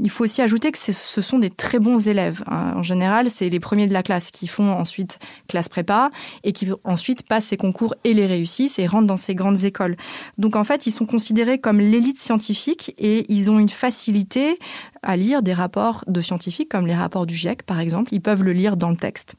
Il 0.00 0.10
faut 0.10 0.24
aussi 0.24 0.42
ajouter 0.42 0.72
que 0.72 0.78
ce 0.78 1.20
sont 1.20 1.38
des 1.38 1.50
très 1.50 1.78
bons 1.78 2.08
élèves. 2.08 2.42
Hein. 2.46 2.74
En 2.76 2.82
général, 2.82 3.30
c'est 3.30 3.48
les 3.48 3.60
premiers 3.60 3.86
de 3.86 3.92
la 3.92 4.02
classe 4.02 4.30
qui 4.30 4.46
font 4.46 4.72
ensuite 4.72 5.18
classe 5.48 5.68
prépa 5.68 6.10
et 6.42 6.52
qui 6.52 6.68
ensuite 6.84 7.26
passent 7.26 7.46
ces 7.46 7.56
concours 7.56 7.94
et 8.04 8.14
les 8.14 8.26
réussissent 8.26 8.78
et 8.78 8.86
rentrent 8.86 9.06
dans 9.06 9.16
ces 9.16 9.34
grandes 9.34 9.64
écoles. 9.64 9.96
Donc 10.38 10.56
en 10.56 10.64
fait, 10.64 10.86
ils 10.86 10.92
sont 10.92 11.06
considérés 11.06 11.58
comme 11.58 11.78
l'élite 11.78 12.20
scientifique 12.20 12.94
et 12.98 13.24
ils 13.28 13.50
ont 13.50 13.58
une 13.58 13.68
facilité 13.68 14.58
à 15.04 15.16
lire 15.16 15.42
des 15.42 15.52
rapports 15.52 16.04
de 16.06 16.20
scientifiques 16.20 16.68
comme 16.68 16.86
les 16.86 16.94
rapports 16.94 17.26
du 17.26 17.34
GIEC 17.34 17.62
par 17.62 17.80
exemple. 17.80 18.12
Ils 18.12 18.20
peuvent 18.20 18.42
le 18.42 18.52
lire 18.52 18.76
dans 18.76 18.90
le 18.90 18.96
texte. 18.96 19.34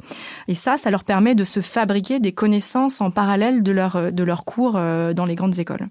Et 0.48 0.56
ça, 0.56 0.78
ça 0.78 0.92
leur 0.92 1.04
permet 1.04 1.36
de 1.36 1.44
se 1.44 1.62
fabriquer 1.62 2.20
des 2.20 2.32
connaissances 2.32 3.02
en 3.02 3.12
parallèle 3.12 3.64
de 3.64 3.72
leur, 3.72 4.12
de 4.12 4.24
leur 4.24 4.46
cours 4.46 4.76
euh, 4.76 5.14
dans 5.14 5.26
les 5.26 5.36
grandes 5.36 5.60
écoles. 5.60 5.88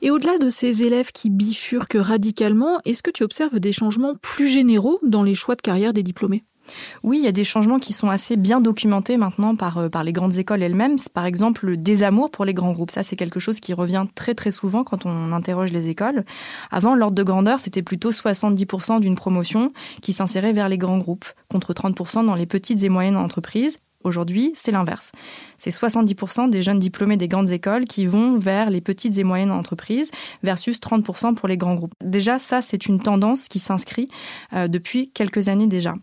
Et 0.00 0.10
au-delà 0.10 0.38
de 0.38 0.48
ces 0.48 0.84
élèves 0.84 1.10
qui 1.12 1.28
bifurquent 1.28 1.98
radicalement, 1.98 2.78
est-ce 2.84 3.02
que 3.02 3.10
tu 3.10 3.24
observes 3.24 3.58
des 3.58 3.72
changements 3.72 4.14
plus 4.14 4.46
généraux 4.46 5.00
dans 5.02 5.24
les 5.24 5.34
choix 5.34 5.56
de 5.56 5.60
carrière 5.60 5.92
des 5.92 6.04
diplômés? 6.04 6.44
Oui, 7.02 7.18
il 7.18 7.24
y 7.24 7.28
a 7.28 7.32
des 7.32 7.44
changements 7.44 7.78
qui 7.78 7.92
sont 7.92 8.08
assez 8.08 8.36
bien 8.36 8.60
documentés 8.60 9.16
maintenant 9.16 9.56
par, 9.56 9.78
euh, 9.78 9.88
les 10.04 10.12
grandes 10.12 10.36
écoles 10.36 10.62
elles-mêmes. 10.62 10.96
Par 11.12 11.24
exemple, 11.24 11.66
le 11.66 11.76
désamour 11.76 12.30
pour 12.30 12.44
les 12.44 12.54
grands 12.54 12.72
groupes. 12.72 12.90
Ça, 12.90 13.02
c'est 13.02 13.16
quelque 13.16 13.40
chose 13.40 13.60
qui 13.60 13.74
revient 13.74 14.06
très 14.14 14.34
très 14.34 14.50
souvent 14.50 14.84
quand 14.84 15.06
on 15.06 15.32
interroge 15.32 15.72
les 15.72 15.90
écoles. 15.90 16.24
Avant, 16.70 16.94
l'ordre 16.94 17.16
de 17.16 17.22
grandeur, 17.22 17.60
c'était 17.60 17.82
plutôt 17.82 18.10
70% 18.10 19.00
d'une 19.00 19.16
promotion 19.16 19.72
qui 20.02 20.12
s'insérait 20.12 20.52
vers 20.52 20.68
les 20.68 20.78
grands 20.78 20.98
groupes, 20.98 21.26
contre 21.50 21.72
30% 21.72 22.24
dans 22.26 22.34
les 22.34 22.46
petites 22.46 22.82
et 22.82 22.88
moyennes 22.88 23.16
entreprises. 23.16 23.78
Aujourd'hui, 24.04 24.52
c'est 24.54 24.70
l'inverse. 24.70 25.10
C'est 25.58 25.70
70% 25.70 26.50
des 26.50 26.62
jeunes 26.62 26.78
diplômés 26.78 27.16
des 27.16 27.26
grandes 27.26 27.50
écoles 27.50 27.84
qui 27.84 28.06
vont 28.06 28.38
vers 28.38 28.70
les 28.70 28.80
petites 28.80 29.18
et 29.18 29.24
moyennes 29.24 29.50
entreprises 29.50 30.12
versus 30.44 30.78
30% 30.78 31.34
pour 31.34 31.48
les 31.48 31.56
grands 31.56 31.74
groupes. 31.74 31.94
Déjà, 32.04 32.38
ça, 32.38 32.62
c'est 32.62 32.86
une 32.86 33.00
tendance 33.00 33.48
qui 33.48 33.58
s'inscrit 33.58 34.08
euh, 34.52 34.68
depuis 34.68 35.10
quelques 35.10 35.48
années 35.48 35.66
déjà. 35.66 35.96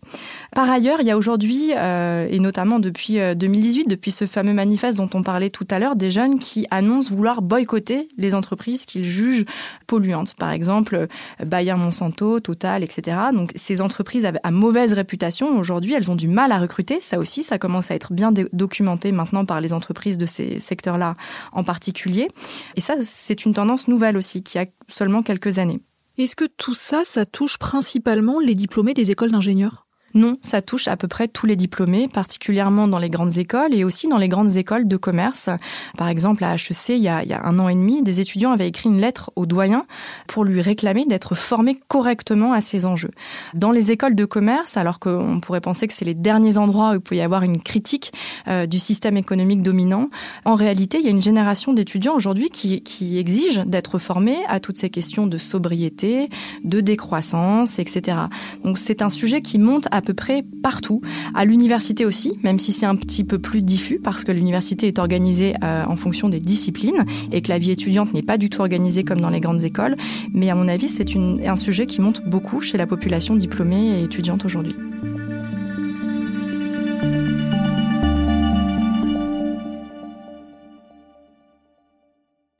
Par 0.54 0.68
ailleurs, 0.68 1.00
il 1.00 1.06
y 1.06 1.10
a 1.10 1.16
aujourd'hui, 1.16 1.72
euh, 1.74 2.28
et 2.30 2.38
notamment 2.38 2.80
depuis 2.80 3.18
2018, 3.34 3.80
euh, 3.80 3.84
depuis 3.88 4.10
ce 4.10 4.26
fameux 4.26 4.52
manifeste 4.52 4.98
dont 4.98 5.08
on 5.14 5.22
parlait 5.22 5.48
tout 5.48 5.66
à 5.70 5.78
l'heure, 5.78 5.96
des 5.96 6.10
jeunes 6.10 6.38
qui 6.38 6.66
annoncent 6.70 7.14
vouloir 7.14 7.40
boycotter 7.40 8.08
les 8.18 8.34
entreprises 8.34 8.84
qu'ils 8.84 9.04
jugent 9.04 9.46
polluantes. 9.86 10.34
Par 10.34 10.50
exemple, 10.50 11.06
Bayer 11.44 11.76
Monsanto, 11.76 12.40
Total, 12.40 12.84
etc. 12.84 13.16
Donc, 13.32 13.52
ces 13.54 13.80
entreprises 13.80 14.26
à 14.42 14.50
mauvaise 14.50 14.92
réputation, 14.92 15.58
aujourd'hui, 15.58 15.94
elles 15.94 16.10
ont 16.10 16.16
du 16.16 16.28
mal 16.28 16.52
à 16.52 16.58
recruter. 16.58 17.00
Ça 17.00 17.18
aussi, 17.18 17.42
ça 17.42 17.58
commence 17.58 17.85
à 17.90 17.94
être 17.94 18.12
bien 18.12 18.32
documenté 18.52 19.12
maintenant 19.12 19.44
par 19.44 19.60
les 19.60 19.72
entreprises 19.72 20.18
de 20.18 20.26
ces 20.26 20.60
secteurs-là 20.60 21.16
en 21.52 21.64
particulier. 21.64 22.28
Et 22.76 22.80
ça, 22.80 22.94
c'est 23.02 23.44
une 23.44 23.54
tendance 23.54 23.88
nouvelle 23.88 24.16
aussi, 24.16 24.42
qui 24.42 24.58
a 24.58 24.64
seulement 24.88 25.22
quelques 25.22 25.58
années. 25.58 25.80
Est-ce 26.18 26.36
que 26.36 26.46
tout 26.46 26.74
ça, 26.74 27.02
ça 27.04 27.26
touche 27.26 27.58
principalement 27.58 28.40
les 28.40 28.54
diplômés 28.54 28.94
des 28.94 29.10
écoles 29.10 29.32
d'ingénieurs? 29.32 29.85
Non, 30.16 30.38
ça 30.40 30.62
touche 30.62 30.88
à 30.88 30.96
peu 30.96 31.08
près 31.08 31.28
tous 31.28 31.44
les 31.44 31.56
diplômés, 31.56 32.08
particulièrement 32.08 32.88
dans 32.88 32.98
les 32.98 33.10
grandes 33.10 33.36
écoles 33.36 33.74
et 33.74 33.84
aussi 33.84 34.08
dans 34.08 34.16
les 34.16 34.28
grandes 34.28 34.56
écoles 34.56 34.88
de 34.88 34.96
commerce. 34.96 35.50
Par 35.98 36.08
exemple, 36.08 36.42
à 36.42 36.54
HEC, 36.54 36.88
il 36.88 37.02
y 37.02 37.08
a, 37.08 37.22
un 37.44 37.58
an 37.58 37.68
et 37.68 37.74
demi, 37.74 38.02
des 38.02 38.20
étudiants 38.20 38.50
avaient 38.50 38.66
écrit 38.66 38.88
une 38.88 38.98
lettre 38.98 39.30
au 39.36 39.44
doyen 39.44 39.84
pour 40.26 40.44
lui 40.44 40.62
réclamer 40.62 41.04
d'être 41.04 41.34
formé 41.34 41.78
correctement 41.88 42.54
à 42.54 42.62
ces 42.62 42.86
enjeux. 42.86 43.10
Dans 43.52 43.70
les 43.70 43.92
écoles 43.92 44.14
de 44.14 44.24
commerce, 44.24 44.78
alors 44.78 45.00
qu'on 45.00 45.40
pourrait 45.40 45.60
penser 45.60 45.86
que 45.86 45.92
c'est 45.92 46.06
les 46.06 46.14
derniers 46.14 46.56
endroits 46.56 46.92
où 46.92 46.94
il 46.94 47.00
peut 47.00 47.16
y 47.16 47.20
avoir 47.20 47.42
une 47.42 47.60
critique 47.60 48.14
euh, 48.48 48.64
du 48.64 48.78
système 48.78 49.18
économique 49.18 49.60
dominant, 49.60 50.08
en 50.46 50.54
réalité, 50.54 50.98
il 50.98 51.04
y 51.04 51.08
a 51.08 51.10
une 51.10 51.22
génération 51.22 51.74
d'étudiants 51.74 52.14
aujourd'hui 52.14 52.48
qui, 52.48 52.82
qui 52.82 53.18
exigent 53.18 53.66
d'être 53.66 53.98
formés 53.98 54.38
à 54.48 54.60
toutes 54.60 54.78
ces 54.78 54.88
questions 54.88 55.26
de 55.26 55.36
sobriété, 55.36 56.30
de 56.64 56.80
décroissance, 56.80 57.78
etc. 57.78 58.16
Donc 58.64 58.78
c'est 58.78 59.02
un 59.02 59.10
sujet 59.10 59.42
qui 59.42 59.58
monte 59.58 59.88
à 59.90 60.00
peu 60.06 60.14
près 60.14 60.44
partout. 60.62 61.00
À 61.34 61.44
l'université 61.44 62.06
aussi, 62.06 62.38
même 62.44 62.58
si 62.58 62.72
c'est 62.72 62.86
un 62.86 62.96
petit 62.96 63.24
peu 63.24 63.38
plus 63.38 63.62
diffus 63.62 63.98
parce 63.98 64.24
que 64.24 64.30
l'université 64.30 64.86
est 64.86 64.98
organisée 64.98 65.54
euh, 65.64 65.84
en 65.86 65.96
fonction 65.96 66.28
des 66.28 66.40
disciplines 66.40 67.04
et 67.32 67.42
que 67.42 67.48
la 67.48 67.58
vie 67.58 67.72
étudiante 67.72 68.14
n'est 68.14 68.22
pas 68.22 68.38
du 68.38 68.48
tout 68.48 68.60
organisée 68.60 69.02
comme 69.02 69.20
dans 69.20 69.30
les 69.30 69.40
grandes 69.40 69.64
écoles. 69.64 69.96
Mais 70.32 70.48
à 70.48 70.54
mon 70.54 70.68
avis, 70.68 70.88
c'est 70.88 71.16
un 71.16 71.56
sujet 71.56 71.86
qui 71.86 72.00
monte 72.00 72.22
beaucoup 72.24 72.60
chez 72.60 72.78
la 72.78 72.86
population 72.86 73.34
diplômée 73.34 74.00
et 74.00 74.04
étudiante 74.04 74.44
aujourd'hui. 74.44 74.76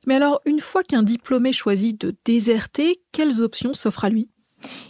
Mais 0.05 0.15
alors, 0.15 0.41
une 0.45 0.61
fois 0.61 0.83
qu'un 0.83 1.03
diplômé 1.03 1.51
choisit 1.51 1.99
de 1.99 2.15
déserter, 2.25 2.95
quelles 3.11 3.41
options 3.41 3.73
s'offrent 3.73 4.05
à 4.05 4.09
lui? 4.09 4.29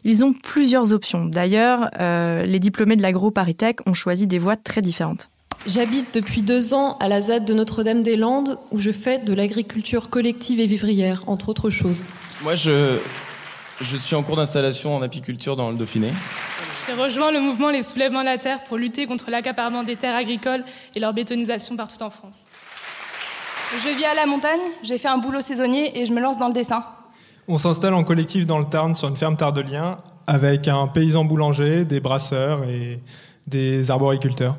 Ils 0.04 0.24
ont 0.24 0.34
plusieurs 0.34 0.94
options. 0.94 1.26
D'ailleurs, 1.26 1.90
euh, 2.00 2.44
les 2.44 2.60
diplômés 2.60 2.96
de 2.96 3.02
l'agro-Paritech 3.02 3.78
ont 3.86 3.94
choisi 3.94 4.28
des 4.28 4.40
voies 4.40 4.56
très 4.56 4.82
différentes. 4.82 5.30
J'habite 5.66 6.14
depuis 6.14 6.42
deux 6.42 6.74
ans 6.74 6.98
à 7.00 7.10
la 7.10 7.20
ZAD 7.20 7.44
de 7.44 7.54
Notre-Dame-des-Landes 7.54 8.60
où 8.72 8.80
je 8.80 8.92
fais 8.92 9.20
de 9.20 9.34
l'agriculture 9.34 10.10
collective 10.10 10.60
et 10.60 10.66
vivrière, 10.66 11.24
entre 11.28 11.50
autres 11.50 11.70
choses. 11.70 12.06
Moi, 12.44 12.56
je, 12.56 12.98
je 13.82 13.98
suis 13.98 14.16
en 14.16 14.24
cours 14.24 14.38
d'installation 14.38 14.96
en 14.96 15.02
apiculture 15.02 15.56
dans 15.56 15.70
le 15.70 15.76
Dauphiné. 15.76 16.12
J'ai 16.88 16.94
rejoint 16.94 17.32
le 17.32 17.42
mouvement 17.42 17.70
Les 17.70 17.82
Soulèvements 17.82 18.22
de 18.22 18.26
la 18.26 18.38
Terre 18.38 18.64
pour 18.64 18.78
lutter 18.78 19.08
contre 19.08 19.30
l'accaparement 19.30 19.84
des 19.84 19.98
terres 19.98 20.16
agricoles 20.16 20.64
et 20.96 21.00
leur 21.00 21.14
bétonisation 21.14 21.76
partout 21.76 22.02
en 22.02 22.10
France. 22.10 22.46
Je 23.84 23.90
vis 23.90 24.06
à 24.06 24.14
la 24.14 24.26
montagne, 24.26 24.62
j'ai 24.84 24.98
fait 24.98 25.10
un 25.10 25.18
boulot 25.18 25.42
saisonnier 25.42 26.00
et 26.00 26.06
je 26.06 26.14
me 26.14 26.22
lance 26.22 26.38
dans 26.38 26.48
le 26.48 26.54
dessin. 26.54 26.86
On 27.50 27.58
s'installe 27.58 27.94
en 27.94 28.04
collectif 28.04 28.46
dans 28.46 28.60
le 28.60 28.66
Tarn 28.66 28.94
sur 28.94 29.08
une 29.08 29.16
ferme 29.16 29.38
tardelien 29.38 30.00
avec 30.28 30.68
un 30.68 30.88
paysan 30.88 31.24
boulanger, 31.24 31.86
des 31.86 32.02
brasseurs 32.02 32.66
et 32.66 33.02
des 33.48 33.90
arboriculteurs 33.90 34.58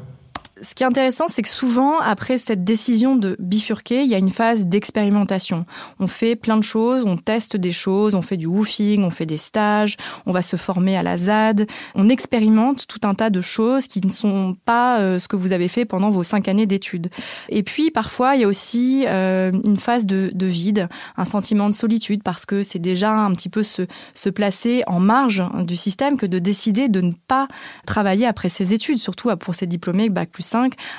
ce 0.63 0.75
qui 0.75 0.83
est 0.83 0.87
intéressant, 0.87 1.29
c'est 1.29 1.43
que 1.43 1.49
souvent, 1.49 1.99
après 1.99 2.39
cette 2.39 2.65
décision 2.65 3.17
de 3.17 3.37
bifurquer, 3.39 4.03
il 4.03 4.09
y 4.09 4.15
a 4.15 4.19
une 4.19 4.31
phase 4.31 4.67
d'expérimentation. 4.67 5.67
On 6.01 6.07
fait 6.07 6.37
plein 6.37 6.57
de 6.57 6.63
choses, 6.63 7.05
on 7.07 7.17
teste 7.17 7.57
des 7.57 7.73
choses, 7.73 8.15
on 8.15 8.23
fait 8.23 8.37
du 8.37 8.47
woofing, 8.47 9.03
on 9.03 9.11
fait 9.11 9.27
des 9.27 9.37
stages, 9.37 9.97
on 10.27 10.33
va 10.33 10.43
se 10.43 10.57
former 10.57 10.97
à 10.97 11.03
la 11.03 11.17
ZAD, 11.17 11.67
on 11.95 12.09
expérimente 12.09 12.87
tout 12.87 13.01
un 13.05 13.15
tas 13.15 13.31
de 13.31 13.41
choses 13.41 13.87
qui 13.87 14.01
ne 14.05 14.11
sont 14.11 14.57
pas 14.65 15.01
euh, 15.01 15.19
ce 15.19 15.29
que 15.29 15.37
vous 15.37 15.53
avez 15.53 15.69
fait 15.69 15.85
pendant 15.85 16.11
vos 16.11 16.23
cinq 16.23 16.49
années 16.49 16.67
d'études. 16.67 17.09
Et 17.49 17.63
puis, 17.63 17.91
parfois, 17.91 18.35
il 18.35 18.43
y 18.43 18.45
a 18.45 18.49
aussi 18.49 19.05
euh, 19.07 19.53
une 19.65 19.77
phase 19.77 20.07
de, 20.07 20.31
de, 20.35 20.47
vide, 20.47 20.89
un 21.17 21.25
sentiment 21.25 21.69
de 21.69 21.75
solitude, 21.75 22.23
parce 22.23 22.47
que 22.47 22.63
c'est 22.63 22.79
déjà 22.79 23.13
un 23.13 23.33
petit 23.35 23.49
peu 23.49 23.63
se, 23.63 23.83
se 24.15 24.31
placer 24.31 24.83
en 24.87 25.01
marge 25.01 25.43
du 25.65 25.77
système 25.77 26.17
que 26.17 26.27
de 26.27 26.39
décider 26.39 26.89
de 26.89 27.01
ne 27.01 27.13
pas 27.27 27.49
travailler 27.87 28.27
après 28.27 28.49
ses 28.49 28.73
études, 28.73 28.99
surtout 28.99 29.29
pour 29.37 29.55
ces 29.55 29.67
diplômés 29.67 30.09
Bac 30.09 30.31
plus 30.31 30.48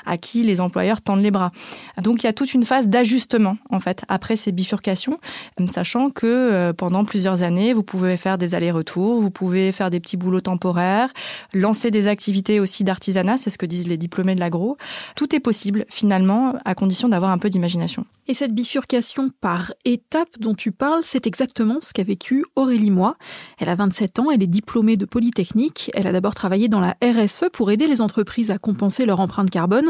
à 0.06 0.18
qui 0.18 0.44
les 0.44 0.62
employeurs 0.62 1.02
tendent 1.02 1.22
les 1.22 1.32
bras. 1.32 1.52
Donc 2.02 2.24
il 2.24 2.26
y 2.26 2.30
a 2.30 2.34
toute 2.34 2.54
une 2.54 2.64
phase 2.64 2.88
d'ajustement 2.88 3.58
en 3.70 3.80
fait 3.80 4.04
après 4.08 4.36
ces 4.36 4.52
bifurcations, 4.52 5.20
sachant 5.68 6.10
que 6.10 6.26
euh, 6.26 6.74
pendant 6.74 7.06
plusieurs 7.06 7.44
années, 7.44 7.74
vous 7.74 7.84
pouvez 7.84 8.18
faire 8.18 8.38
des 8.38 8.56
allers-retours, 8.56 9.22
vous 9.22 9.32
pouvez 9.32 9.72
faire 9.72 9.90
des 9.90 10.00
petits 10.00 10.18
boulots 10.18 10.42
temporaires, 10.42 11.10
lancer 11.54 11.92
des 11.92 12.08
activités 12.08 12.60
aussi 12.60 12.84
d'artisanat, 12.84 13.38
c'est 13.38 13.50
ce 13.50 13.58
que 13.58 13.66
disent 13.66 13.88
les 13.88 13.98
diplômés 13.98 14.36
de 14.36 14.40
l'agro. 14.40 14.78
Tout 15.16 15.36
est 15.36 15.40
possible 15.40 15.86
finalement 15.90 16.54
à 16.66 16.76
condition 16.76 17.10
d'avoir 17.10 17.32
un 17.32 17.38
peu 17.38 17.50
d'imagination. 17.50 18.06
Et 18.30 18.36
cette 18.36 18.54
bifurcation 18.54 19.32
par 19.42 19.74
étapes 19.86 20.38
dont 20.40 20.54
tu 20.54 20.72
parles, 20.72 21.02
c'est 21.04 21.26
exactement 21.26 21.80
ce 21.82 21.94
qu'a 21.94 22.04
vécu 22.04 22.46
Aurélie 22.56 22.92
Moi. 22.92 23.18
Elle 23.58 23.70
a 23.70 23.74
27 23.76 24.20
ans, 24.20 24.30
elle 24.30 24.44
est 24.44 24.48
diplômée 24.48 24.98
de 24.98 25.06
Polytechnique. 25.06 25.90
Elle 25.96 26.06
a 26.06 26.12
d'abord 26.12 26.36
travaillé 26.36 26.68
dans 26.68 26.80
la 26.80 26.96
RSE 27.04 27.46
pour 27.52 27.72
aider 27.72 27.88
les 27.88 28.02
entreprises 28.02 28.52
à 28.52 28.60
compenser 28.60 29.08
leur 29.08 29.20
empreinte 29.20 29.50
carbone. 29.50 29.90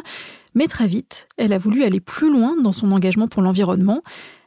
Mais 0.55 0.67
très 0.67 0.87
vite, 0.87 1.27
elle 1.35 1.51
a 1.51 1.57
voulu 1.57 1.83
aller 1.83 1.99
plus 1.99 2.31
loin 2.31 2.55
dans 2.55 2.71
son 2.71 2.93
engagement 2.93 3.27
pour 3.27 3.41
l'environnement. 3.41 4.03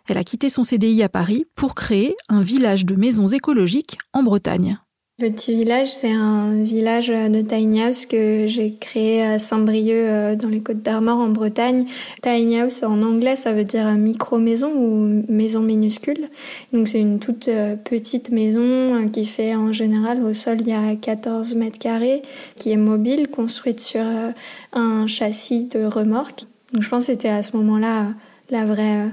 Elle 0.08 0.16
a 0.16 0.24
quitté 0.24 0.48
son 0.48 0.62
CDI 0.62 1.02
à 1.02 1.10
Paris 1.10 1.44
pour 1.54 1.74
créer 1.74 2.16
un 2.30 2.40
village 2.40 2.86
de 2.86 2.96
maisons 2.96 3.26
écologiques 3.26 3.98
en 4.14 4.22
Bretagne. 4.22 4.80
Le 5.22 5.30
petit 5.30 5.54
village, 5.54 5.86
c'est 5.86 6.10
un 6.10 6.52
village 6.64 7.06
de 7.06 7.42
tiny 7.42 7.80
house 7.80 8.06
que 8.06 8.48
j'ai 8.48 8.74
créé 8.74 9.22
à 9.22 9.38
Saint-Brieuc 9.38 9.94
euh, 9.94 10.34
dans 10.34 10.48
les 10.48 10.60
Côtes 10.60 10.82
d'Armor 10.82 11.16
en 11.18 11.28
Bretagne. 11.28 11.84
Tiny 12.22 12.58
house 12.58 12.82
en 12.82 13.00
anglais, 13.04 13.36
ça 13.36 13.52
veut 13.52 13.62
dire 13.62 13.86
micro-maison 13.92 14.72
ou 14.74 15.22
maison 15.28 15.60
minuscule. 15.60 16.28
Donc 16.72 16.88
c'est 16.88 16.98
une 16.98 17.20
toute 17.20 17.46
euh, 17.46 17.76
petite 17.76 18.32
maison 18.32 18.62
euh, 18.62 19.06
qui 19.06 19.24
fait 19.24 19.54
en 19.54 19.72
général 19.72 20.24
au 20.24 20.34
sol 20.34 20.56
il 20.60 20.70
y 20.70 20.72
a 20.72 20.96
14 20.96 21.54
mètres 21.54 21.78
carrés, 21.78 22.22
qui 22.56 22.72
est 22.72 22.76
mobile, 22.76 23.28
construite 23.28 23.78
sur 23.78 24.02
un 24.72 25.06
châssis 25.06 25.66
de 25.66 25.84
remorque. 25.84 26.46
Donc 26.72 26.82
je 26.82 26.88
pense 26.88 27.06
que 27.06 27.12
c'était 27.12 27.28
à 27.28 27.44
ce 27.44 27.56
moment-là 27.58 28.08
la 28.50 28.64
vraie 28.64 29.04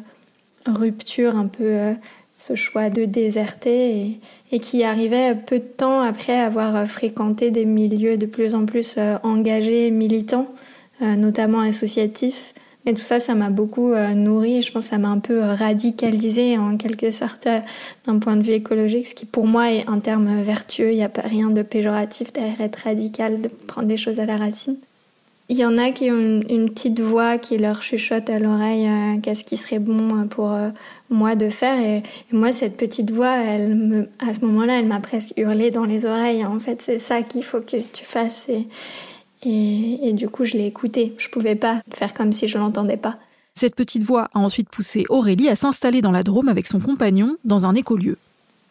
rupture 0.65 1.35
un 1.35 1.45
peu 1.45 1.93
ce 2.39 2.55
choix 2.55 2.89
de 2.89 3.05
déserter 3.05 4.17
et, 4.51 4.59
qui 4.59 4.83
arrivait 4.83 5.35
peu 5.35 5.59
de 5.59 5.65
temps 5.65 6.01
après 6.01 6.39
avoir 6.39 6.87
fréquenté 6.87 7.51
des 7.51 7.65
milieux 7.65 8.17
de 8.17 8.25
plus 8.25 8.55
en 8.55 8.65
plus 8.65 8.95
euh, 8.97 9.17
engagés, 9.23 9.91
militants, 9.91 10.47
euh, 11.01 11.15
notamment 11.15 11.59
associatifs. 11.59 12.53
Et 12.85 12.93
tout 12.93 13.01
ça, 13.01 13.19
ça 13.19 13.35
m'a 13.35 13.49
beaucoup 13.49 13.91
euh, 13.91 14.13
nourri. 14.13 14.61
Je 14.61 14.71
pense 14.71 14.85
que 14.85 14.91
ça 14.91 14.97
m'a 14.97 15.09
un 15.09 15.19
peu 15.19 15.39
radicalisé 15.39 16.57
en 16.57 16.77
quelque 16.77 17.11
sorte 17.11 17.47
d'un 18.07 18.19
point 18.19 18.37
de 18.37 18.41
vue 18.41 18.53
écologique, 18.53 19.07
ce 19.07 19.15
qui 19.15 19.25
pour 19.25 19.45
moi 19.45 19.71
est 19.71 19.87
un 19.87 19.99
terme 19.99 20.41
vertueux. 20.41 20.91
Il 20.91 20.95
n'y 20.95 21.03
a 21.03 21.09
pas 21.09 21.21
rien 21.21 21.49
de 21.49 21.61
péjoratif 21.61 22.31
derrière 22.31 22.61
être 22.61 22.77
radical, 22.85 23.41
de 23.41 23.49
prendre 23.49 23.89
les 23.89 23.97
choses 23.97 24.21
à 24.21 24.25
la 24.25 24.37
racine. 24.37 24.77
Il 25.51 25.57
y 25.57 25.65
en 25.65 25.79
a 25.79 25.89
qui 25.89 26.11
ont 26.11 26.41
une, 26.47 26.69
petite 26.69 26.99
voix 26.99 27.39
qui 27.39 27.57
leur 27.57 27.81
chuchote 27.81 28.29
à 28.29 28.37
l'oreille 28.37 28.87
euh, 28.87 29.19
qu'est-ce 29.19 29.43
qui 29.43 29.57
serait 29.57 29.79
bon 29.79 30.27
pour 30.27 30.51
euh, 30.51 30.69
moi 31.09 31.35
de 31.35 31.49
faire. 31.49 31.81
Et, 31.81 32.03
moi, 32.31 32.51
cette 32.51 32.77
petite 32.77 33.09
voix, 33.09 33.35
elle 33.35 33.75
me, 33.75 34.09
à 34.19 34.31
ce 34.35 34.45
moment-là, 34.45 34.77
elle 34.77 34.85
m'a 34.85 34.99
presque 34.99 35.33
hurlé 35.37 35.71
dans 35.71 35.85
les 35.85 36.05
oreilles. 36.05 36.45
En 36.45 36.59
fait, 36.59 36.83
c'est 36.83 36.99
ça 36.99 37.23
qu'il 37.23 37.43
faut 37.43 37.61
que 37.61 37.77
tu 37.77 38.05
fasses. 38.05 38.47
Et, 38.47 38.67
et, 39.43 40.09
et 40.09 40.13
du 40.13 40.29
coup, 40.29 40.43
je 40.43 40.53
l'ai 40.53 40.67
écoutée. 40.67 41.15
Je 41.17 41.29
pouvais 41.29 41.55
pas 41.55 41.81
faire 41.91 42.13
comme 42.13 42.31
si 42.31 42.47
je 42.47 42.59
l'entendais 42.59 42.97
pas. 42.97 43.17
Cette 43.55 43.75
petite 43.75 44.03
voix 44.03 44.29
a 44.35 44.39
ensuite 44.39 44.69
poussé 44.69 45.05
Aurélie 45.09 45.49
à 45.49 45.55
s'installer 45.55 46.01
dans 46.01 46.11
la 46.11 46.21
Drôme 46.21 46.47
avec 46.47 46.67
son 46.67 46.79
compagnon 46.79 47.37
dans 47.43 47.65
un 47.65 47.73
écolieu. 47.73 48.17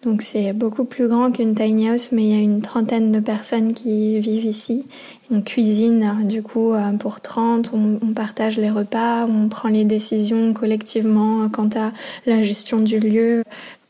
Donc 0.04 0.22
c'est 0.22 0.52
beaucoup 0.52 0.84
plus 0.84 1.08
grand 1.08 1.32
qu'une 1.32 1.56
tiny 1.56 1.88
house, 1.88 2.12
mais 2.12 2.22
il 2.22 2.28
y 2.28 2.38
a 2.38 2.42
une 2.42 2.62
trentaine 2.62 3.10
de 3.10 3.18
personnes 3.18 3.72
qui 3.74 4.20
vivent 4.20 4.44
ici. 4.44 4.86
On 5.32 5.42
cuisine 5.42 6.24
du 6.24 6.40
coup 6.40 6.72
euh, 6.72 6.92
pour 6.92 7.20
30, 7.20 7.72
on, 7.74 8.12
partage 8.12 8.58
les 8.58 8.70
repas, 8.70 9.26
on 9.26 9.48
prend 9.48 9.68
les 9.68 9.84
décisions 9.84 10.54
collectivement 10.54 11.48
quant 11.48 11.68
à 11.74 11.90
la 12.26 12.42
gestion 12.42 12.78
du 12.78 13.00
lieu. 13.00 13.42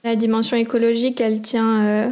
La 0.03 0.17
dimension 0.17 0.57
écologique, 0.57 1.21
elle 1.21 1.43
tient 1.43 1.85
euh, 1.85 2.11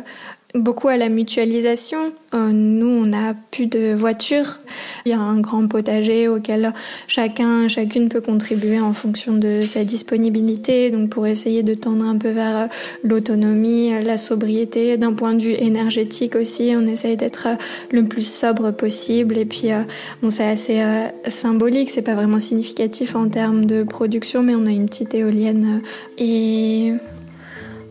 beaucoup 0.57 0.89
à 0.89 0.97
la 0.97 1.09
mutualisation. 1.09 2.13
Euh, 2.35 2.51
nous, 2.53 2.89
on 2.89 3.07
n'a 3.07 3.35
plus 3.51 3.67
de 3.67 3.95
voiture. 3.95 4.61
Il 5.05 5.11
y 5.11 5.13
a 5.15 5.21
un 5.21 5.41
grand 5.41 5.67
potager 5.69 6.29
auquel 6.29 6.73
chacun, 7.07 7.69
chacune 7.69 8.09
peut 8.09 8.21
contribuer 8.21 8.81
en 8.81 8.93
fonction 8.93 9.35
de 9.35 9.65
sa 9.65 9.85
disponibilité. 9.85 10.91
Donc, 10.91 11.11
pour 11.11 11.27
essayer 11.27 11.63
de 11.63 11.75
tendre 11.75 12.05
un 12.05 12.17
peu 12.17 12.31
vers 12.31 12.57
euh, 12.57 12.67
l'autonomie, 13.05 14.03
la 14.03 14.17
sobriété, 14.17 14.97
d'un 14.97 15.13
point 15.13 15.35
de 15.35 15.43
vue 15.43 15.55
énergétique 15.55 16.37
aussi, 16.37 16.73
on 16.77 16.87
essaye 16.87 17.17
d'être 17.17 17.49
euh, 17.49 17.57
le 17.91 18.05
plus 18.05 18.27
sobre 18.27 18.71
possible. 18.71 19.39
Et 19.39 19.45
puis, 19.45 19.69
bon, 20.23 20.31
c'est 20.31 20.47
assez 20.47 20.83
symbolique. 21.27 21.91
C'est 21.91 22.03
pas 22.03 22.15
vraiment 22.15 22.41
significatif 22.41 23.15
en 23.15 23.29
termes 23.29 23.67
de 23.67 23.83
production, 23.83 24.43
mais 24.43 24.55
on 24.55 24.67
a 24.67 24.71
une 24.71 24.87
petite 24.87 25.15
éolienne. 25.15 25.81
Et 26.19 26.93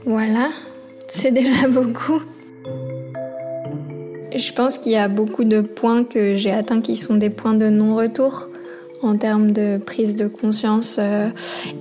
voilà, 0.06 0.50
c'est 1.10 1.32
déjà 1.32 1.68
beaucoup. 1.70 2.22
Je 4.36 4.52
pense 4.52 4.78
qu'il 4.78 4.92
y 4.92 4.98
a 4.98 5.08
beaucoup 5.08 5.46
de 5.46 5.62
points 5.62 6.04
que 6.04 6.36
j'ai 6.36 6.52
atteints 6.52 6.82
qui 6.82 6.98
sont 6.98 7.16
des 7.16 7.30
points 7.30 7.54
de 7.54 7.70
non-retour 7.70 8.50
en 9.02 9.18
termes 9.18 9.54
de 9.54 9.78
prise 9.78 10.16
de 10.16 10.28
conscience 10.28 10.98
euh, 11.00 11.30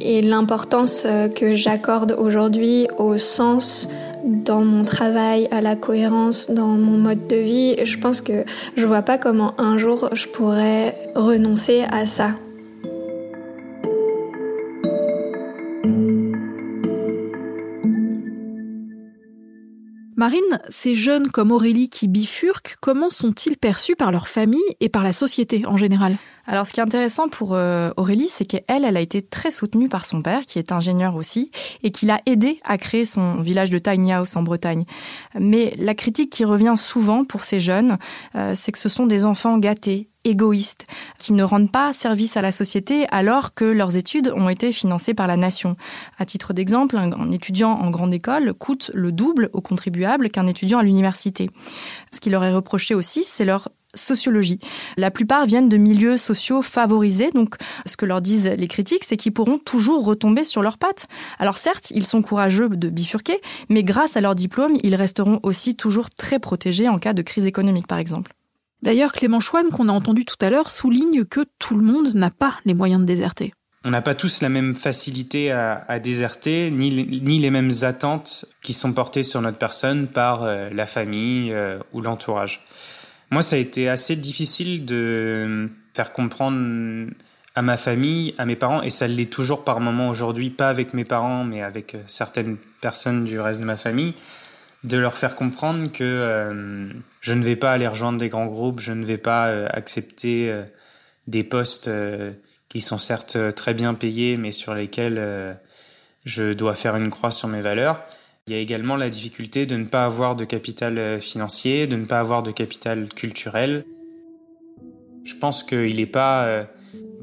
et 0.00 0.22
l'importance 0.22 1.04
euh, 1.04 1.28
que 1.28 1.54
j'accorde 1.54 2.14
aujourd'hui 2.16 2.86
au 2.98 3.18
sens 3.18 3.88
dans 4.24 4.64
mon 4.64 4.84
travail, 4.84 5.48
à 5.50 5.60
la 5.60 5.74
cohérence 5.74 6.50
dans 6.50 6.68
mon 6.68 6.96
mode 6.96 7.26
de 7.26 7.36
vie. 7.36 7.76
Je 7.84 7.98
pense 7.98 8.20
que 8.20 8.44
je 8.76 8.86
vois 8.86 9.02
pas 9.02 9.18
comment 9.18 9.54
un 9.58 9.76
jour 9.76 10.10
je 10.12 10.28
pourrais 10.28 10.94
renoncer 11.16 11.84
à 11.90 12.06
ça. 12.06 12.30
Marine, 20.24 20.58
ces 20.70 20.94
jeunes 20.94 21.28
comme 21.28 21.52
Aurélie 21.52 21.90
qui 21.90 22.08
bifurquent, 22.08 22.76
comment 22.80 23.10
sont-ils 23.10 23.58
perçus 23.58 23.94
par 23.94 24.10
leur 24.10 24.26
famille 24.26 24.62
et 24.80 24.88
par 24.88 25.02
la 25.02 25.12
société 25.12 25.66
en 25.66 25.76
général? 25.76 26.16
Alors, 26.46 26.66
ce 26.66 26.72
qui 26.72 26.80
est 26.80 26.82
intéressant 26.82 27.28
pour 27.28 27.52
euh, 27.52 27.90
Aurélie, 27.98 28.30
c'est 28.30 28.46
qu'elle, 28.46 28.86
elle 28.86 28.96
a 28.96 29.02
été 29.02 29.20
très 29.20 29.50
soutenue 29.50 29.90
par 29.90 30.06
son 30.06 30.22
père, 30.22 30.40
qui 30.46 30.58
est 30.58 30.72
ingénieur 30.72 31.16
aussi, 31.16 31.50
et 31.82 31.90
qui 31.90 32.06
l'a 32.06 32.22
aidé 32.24 32.58
à 32.64 32.78
créer 32.78 33.04
son 33.04 33.42
village 33.42 33.68
de 33.68 33.76
Tiny 33.76 34.14
House 34.14 34.34
en 34.34 34.42
Bretagne. 34.42 34.86
Mais 35.38 35.74
la 35.76 35.94
critique 35.94 36.32
qui 36.32 36.46
revient 36.46 36.74
souvent 36.74 37.26
pour 37.26 37.44
ces 37.44 37.60
jeunes, 37.60 37.98
euh, 38.34 38.54
c'est 38.54 38.72
que 38.72 38.78
ce 38.78 38.88
sont 38.88 39.04
des 39.04 39.26
enfants 39.26 39.58
gâtés, 39.58 40.08
égoïstes, 40.24 40.86
qui 41.18 41.32
ne 41.32 41.42
rendent 41.42 41.70
pas 41.70 41.92
service 41.92 42.36
à 42.36 42.42
la 42.42 42.52
société 42.52 43.06
alors 43.10 43.54
que 43.54 43.64
leurs 43.64 43.96
études 43.96 44.32
ont 44.34 44.48
été 44.48 44.72
financées 44.72 45.14
par 45.14 45.26
la 45.26 45.36
nation. 45.36 45.76
À 46.18 46.24
titre 46.24 46.52
d'exemple, 46.52 46.96
un 46.96 47.30
étudiant 47.30 47.70
en 47.70 47.90
grande 47.90 48.14
école 48.14 48.54
coûte 48.54 48.90
le 48.94 49.12
double 49.12 49.50
aux 49.52 49.60
contribuables 49.60 50.30
qu'un 50.30 50.46
étudiant 50.46 50.78
à 50.78 50.82
l'université. 50.82 51.50
Ce 52.10 52.20
qui 52.20 52.30
leur 52.30 52.44
est 52.44 52.52
reproché 52.52 52.94
aussi, 52.94 53.24
c'est 53.24 53.44
leur 53.44 53.68
sociologie. 53.94 54.58
La 54.96 55.10
plupart 55.10 55.46
viennent 55.46 55.68
de 55.68 55.76
milieux 55.76 56.16
sociaux 56.16 56.62
favorisés, 56.62 57.30
donc 57.30 57.56
ce 57.86 57.96
que 57.96 58.06
leur 58.06 58.20
disent 58.20 58.52
les 58.56 58.68
critiques, 58.68 59.04
c'est 59.04 59.16
qu'ils 59.16 59.32
pourront 59.32 59.58
toujours 59.58 60.04
retomber 60.04 60.44
sur 60.44 60.62
leurs 60.62 60.78
pattes. 60.78 61.06
Alors 61.38 61.58
certes, 61.58 61.90
ils 61.92 62.04
sont 62.04 62.22
courageux 62.22 62.68
de 62.68 62.88
bifurquer, 62.88 63.40
mais 63.68 63.84
grâce 63.84 64.16
à 64.16 64.20
leur 64.20 64.34
diplôme, 64.34 64.76
ils 64.82 64.96
resteront 64.96 65.40
aussi 65.42 65.76
toujours 65.76 66.10
très 66.10 66.38
protégés 66.38 66.88
en 66.88 66.98
cas 66.98 67.12
de 67.12 67.22
crise 67.22 67.46
économique, 67.46 67.86
par 67.86 67.98
exemple. 67.98 68.32
D'ailleurs, 68.84 69.12
Clément 69.12 69.40
Chouane, 69.40 69.70
qu'on 69.70 69.88
a 69.88 69.92
entendu 69.92 70.26
tout 70.26 70.36
à 70.42 70.50
l'heure, 70.50 70.68
souligne 70.68 71.24
que 71.24 71.40
tout 71.58 71.74
le 71.74 71.82
monde 71.82 72.14
n'a 72.14 72.28
pas 72.28 72.58
les 72.66 72.74
moyens 72.74 73.00
de 73.00 73.06
déserter. 73.06 73.54
On 73.82 73.90
n'a 73.90 74.02
pas 74.02 74.14
tous 74.14 74.42
la 74.42 74.50
même 74.50 74.74
facilité 74.74 75.50
à, 75.50 75.98
déserter, 76.00 76.70
ni, 76.70 76.90
les 76.90 77.50
mêmes 77.50 77.70
attentes 77.80 78.44
qui 78.62 78.74
sont 78.74 78.92
portées 78.92 79.22
sur 79.22 79.40
notre 79.40 79.56
personne 79.56 80.06
par 80.06 80.42
euh, 80.42 80.68
la 80.68 80.84
famille 80.84 81.50
euh, 81.50 81.78
ou 81.94 82.02
l'entourage. 82.02 82.62
Moi, 83.30 83.40
ça 83.40 83.56
a 83.56 83.58
été 83.58 83.88
assez 83.88 84.16
difficile 84.16 84.84
de 84.84 85.70
faire 85.94 86.12
comprendre 86.12 87.08
à 87.54 87.62
ma 87.62 87.78
famille, 87.78 88.34
à 88.36 88.44
mes 88.44 88.56
parents, 88.56 88.82
et 88.82 88.90
ça 88.90 89.06
l'est 89.06 89.32
toujours 89.32 89.64
par 89.64 89.80
moment 89.80 90.08
aujourd'hui, 90.08 90.50
pas 90.50 90.68
avec 90.68 90.92
mes 90.92 91.04
parents, 91.04 91.44
mais 91.44 91.62
avec 91.62 91.94
euh, 91.94 92.02
certaines 92.06 92.58
personnes 92.82 93.24
du 93.24 93.40
reste 93.40 93.62
de 93.62 93.66
ma 93.66 93.78
famille, 93.78 94.12
de 94.84 94.98
leur 94.98 95.16
faire 95.16 95.34
comprendre 95.34 95.90
que 95.90 96.04
euh, 96.04 96.88
je 97.20 97.34
ne 97.34 97.42
vais 97.42 97.56
pas 97.56 97.72
aller 97.72 97.88
rejoindre 97.88 98.18
des 98.18 98.28
grands 98.28 98.46
groupes, 98.46 98.80
je 98.80 98.92
ne 98.92 99.04
vais 99.04 99.18
pas 99.18 99.48
euh, 99.48 99.66
accepter 99.70 100.50
euh, 100.50 100.62
des 101.26 101.42
postes 101.42 101.90
qui 102.68 102.82
sont 102.82 102.98
certes 102.98 103.38
très 103.54 103.72
bien 103.72 103.94
payés, 103.94 104.36
mais 104.36 104.52
sur 104.52 104.74
lesquels 104.74 105.58
je 106.26 106.52
dois 106.52 106.74
faire 106.74 106.96
une 106.96 107.08
croix 107.08 107.30
sur 107.30 107.48
mes 107.48 107.62
valeurs. 107.62 108.04
Il 108.46 108.52
y 108.52 108.56
a 108.56 108.60
également 108.60 108.96
la 108.96 109.08
difficulté 109.08 109.64
de 109.64 109.74
ne 109.76 109.86
pas 109.86 110.04
avoir 110.04 110.36
de 110.36 110.44
capital 110.44 111.22
financier, 111.22 111.86
de 111.86 111.96
ne 111.96 112.04
pas 112.04 112.20
avoir 112.20 112.42
de 112.42 112.50
capital 112.50 113.08
culturel. 113.08 113.86
Je 115.24 115.34
pense 115.34 115.62
qu'il 115.62 115.96
n'est 115.96 116.04
pas 116.04 116.66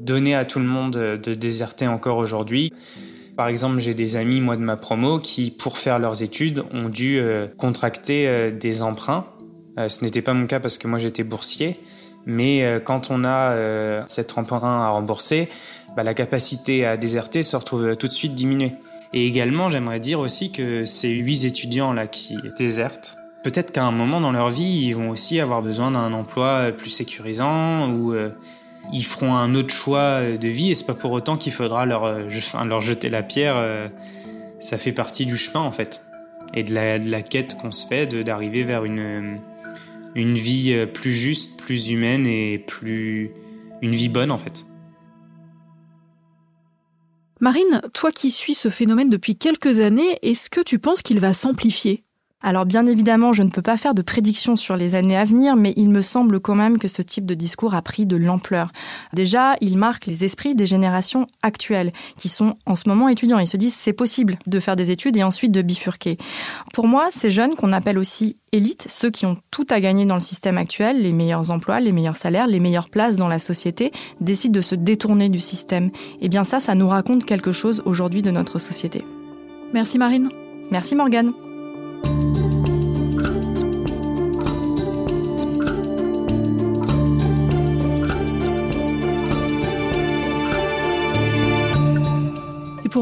donné 0.00 0.34
à 0.34 0.44
tout 0.44 0.58
le 0.58 0.64
monde 0.64 0.94
de 0.94 1.34
déserter 1.34 1.86
encore 1.86 2.16
aujourd'hui. 2.16 2.72
Par 3.36 3.48
exemple, 3.48 3.80
j'ai 3.80 3.94
des 3.94 4.16
amis, 4.16 4.40
moi, 4.40 4.56
de 4.56 4.62
ma 4.62 4.76
promo, 4.76 5.18
qui, 5.18 5.50
pour 5.50 5.78
faire 5.78 5.98
leurs 5.98 6.22
études, 6.22 6.64
ont 6.72 6.88
dû 6.88 7.18
euh, 7.18 7.46
contracter 7.56 8.28
euh, 8.28 8.50
des 8.50 8.82
emprunts. 8.82 9.26
Euh, 9.78 9.88
ce 9.88 10.04
n'était 10.04 10.20
pas 10.20 10.34
mon 10.34 10.46
cas 10.46 10.60
parce 10.60 10.76
que 10.76 10.86
moi, 10.86 10.98
j'étais 10.98 11.24
boursier. 11.24 11.78
Mais 12.24 12.80
quand 12.84 13.10
on 13.10 13.24
a 13.24 14.06
cet 14.06 14.38
emprunt 14.38 14.84
à 14.84 14.90
rembourser, 14.90 15.48
bah, 15.96 16.04
la 16.04 16.14
capacité 16.14 16.86
à 16.86 16.96
déserter 16.96 17.42
se 17.42 17.56
retrouve 17.56 17.96
tout 17.96 18.06
de 18.06 18.12
suite 18.12 18.36
diminuée. 18.36 18.74
Et 19.12 19.26
également, 19.26 19.68
j'aimerais 19.68 19.98
dire 19.98 20.20
aussi 20.20 20.52
que 20.52 20.84
ces 20.84 21.08
huit 21.08 21.44
étudiants-là 21.44 22.06
qui 22.06 22.38
désertent, 22.56 23.16
peut-être 23.42 23.72
qu'à 23.72 23.82
un 23.82 23.90
moment 23.90 24.20
dans 24.20 24.30
leur 24.30 24.50
vie, 24.50 24.86
ils 24.86 24.92
vont 24.92 25.10
aussi 25.10 25.40
avoir 25.40 25.62
besoin 25.62 25.90
d'un 25.90 26.12
emploi 26.12 26.70
plus 26.70 26.90
sécurisant 26.90 27.90
ou 27.90 28.14
ils 28.92 29.04
feront 29.04 29.34
un 29.34 29.54
autre 29.54 29.72
choix 29.72 30.22
de 30.22 30.48
vie 30.48 30.70
et 30.70 30.74
c'est 30.74 30.86
pas 30.86 30.94
pour 30.94 31.12
autant 31.12 31.36
qu'il 31.36 31.52
faudra 31.52 31.86
leur, 31.86 32.04
euh, 32.04 32.28
jeter 32.28 33.08
la 33.08 33.22
pierre. 33.22 33.56
Euh, 33.56 33.88
ça 34.58 34.78
fait 34.78 34.92
partie 34.92 35.26
du 35.26 35.36
chemin 35.36 35.60
en 35.60 35.72
fait 35.72 36.02
et 36.54 36.64
de 36.64 36.74
la, 36.74 36.98
de 36.98 37.10
la 37.10 37.22
quête 37.22 37.56
qu'on 37.56 37.72
se 37.72 37.86
fait 37.86 38.06
d'arriver 38.06 38.62
vers 38.62 38.84
une, 38.84 39.40
une 40.14 40.34
vie 40.34 40.72
euh, 40.72 40.86
plus 40.86 41.12
juste, 41.12 41.58
plus 41.58 41.90
humaine 41.90 42.26
et 42.26 42.58
plus 42.58 43.30
une 43.80 43.92
vie 43.92 44.08
bonne 44.08 44.30
en 44.30 44.38
fait. 44.38 44.66
Marine, 47.40 47.80
toi 47.92 48.12
qui 48.12 48.30
suis 48.30 48.54
ce 48.54 48.68
phénomène 48.68 49.08
depuis 49.08 49.34
quelques 49.34 49.80
années, 49.80 50.18
est-ce 50.22 50.48
que 50.48 50.60
tu 50.60 50.78
penses 50.78 51.02
qu'il 51.02 51.18
va 51.18 51.34
s'amplifier? 51.34 52.04
Alors 52.42 52.66
bien 52.66 52.86
évidemment, 52.86 53.32
je 53.32 53.42
ne 53.42 53.50
peux 53.50 53.62
pas 53.62 53.76
faire 53.76 53.94
de 53.94 54.02
prédictions 54.02 54.56
sur 54.56 54.76
les 54.76 54.94
années 54.94 55.16
à 55.16 55.24
venir, 55.24 55.56
mais 55.56 55.72
il 55.76 55.90
me 55.90 56.02
semble 56.02 56.40
quand 56.40 56.54
même 56.54 56.78
que 56.78 56.88
ce 56.88 57.02
type 57.02 57.24
de 57.24 57.34
discours 57.34 57.74
a 57.74 57.82
pris 57.82 58.04
de 58.04 58.16
l'ampleur. 58.16 58.72
Déjà, 59.12 59.54
il 59.60 59.78
marque 59.78 60.06
les 60.06 60.24
esprits 60.24 60.54
des 60.54 60.66
générations 60.66 61.26
actuelles, 61.42 61.92
qui 62.16 62.28
sont 62.28 62.56
en 62.66 62.74
ce 62.74 62.88
moment 62.88 63.08
étudiants. 63.08 63.38
Ils 63.38 63.46
se 63.46 63.56
disent 63.56 63.74
c'est 63.74 63.92
possible 63.92 64.38
de 64.46 64.60
faire 64.60 64.76
des 64.76 64.90
études 64.90 65.16
et 65.16 65.22
ensuite 65.22 65.52
de 65.52 65.62
bifurquer. 65.62 66.18
Pour 66.72 66.88
moi, 66.88 67.08
ces 67.10 67.30
jeunes 67.30 67.54
qu'on 67.54 67.72
appelle 67.72 67.98
aussi 67.98 68.36
élites, 68.50 68.86
ceux 68.88 69.10
qui 69.10 69.24
ont 69.24 69.38
tout 69.50 69.66
à 69.70 69.80
gagner 69.80 70.04
dans 70.04 70.14
le 70.14 70.20
système 70.20 70.58
actuel, 70.58 71.02
les 71.02 71.12
meilleurs 71.12 71.50
emplois, 71.50 71.80
les 71.80 71.92
meilleurs 71.92 72.16
salaires, 72.16 72.46
les 72.46 72.60
meilleures 72.60 72.90
places 72.90 73.16
dans 73.16 73.28
la 73.28 73.38
société, 73.38 73.92
décident 74.20 74.52
de 74.52 74.60
se 74.60 74.74
détourner 74.74 75.28
du 75.28 75.40
système. 75.40 75.86
Et 75.86 76.22
eh 76.22 76.28
bien 76.28 76.44
ça, 76.44 76.60
ça 76.60 76.74
nous 76.74 76.88
raconte 76.88 77.24
quelque 77.24 77.52
chose 77.52 77.82
aujourd'hui 77.84 78.22
de 78.22 78.30
notre 78.30 78.58
société. 78.58 79.04
Merci 79.72 79.98
Marine. 79.98 80.28
Merci 80.70 80.94
Morgane. 80.94 81.32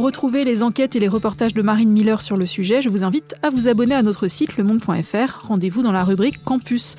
Pour 0.01 0.07
retrouver 0.07 0.45
les 0.45 0.63
enquêtes 0.63 0.97
et 0.97 0.99
les 0.99 1.09
reportages 1.09 1.53
de 1.53 1.61
Marine 1.61 1.91
Miller 1.91 2.23
sur 2.23 2.37
le 2.37 2.47
sujet, 2.47 2.81
je 2.81 2.89
vous 2.89 3.05
invite 3.05 3.35
à 3.43 3.51
vous 3.51 3.69
abonner 3.69 3.95
à 3.95 4.03
notre 4.03 4.29
site 4.29 4.57
lemonde.fr. 4.57 5.47
Rendez-vous 5.47 5.83
dans 5.83 5.93
la 5.93 6.05
rubrique 6.05 6.43
Campus. 6.43 6.97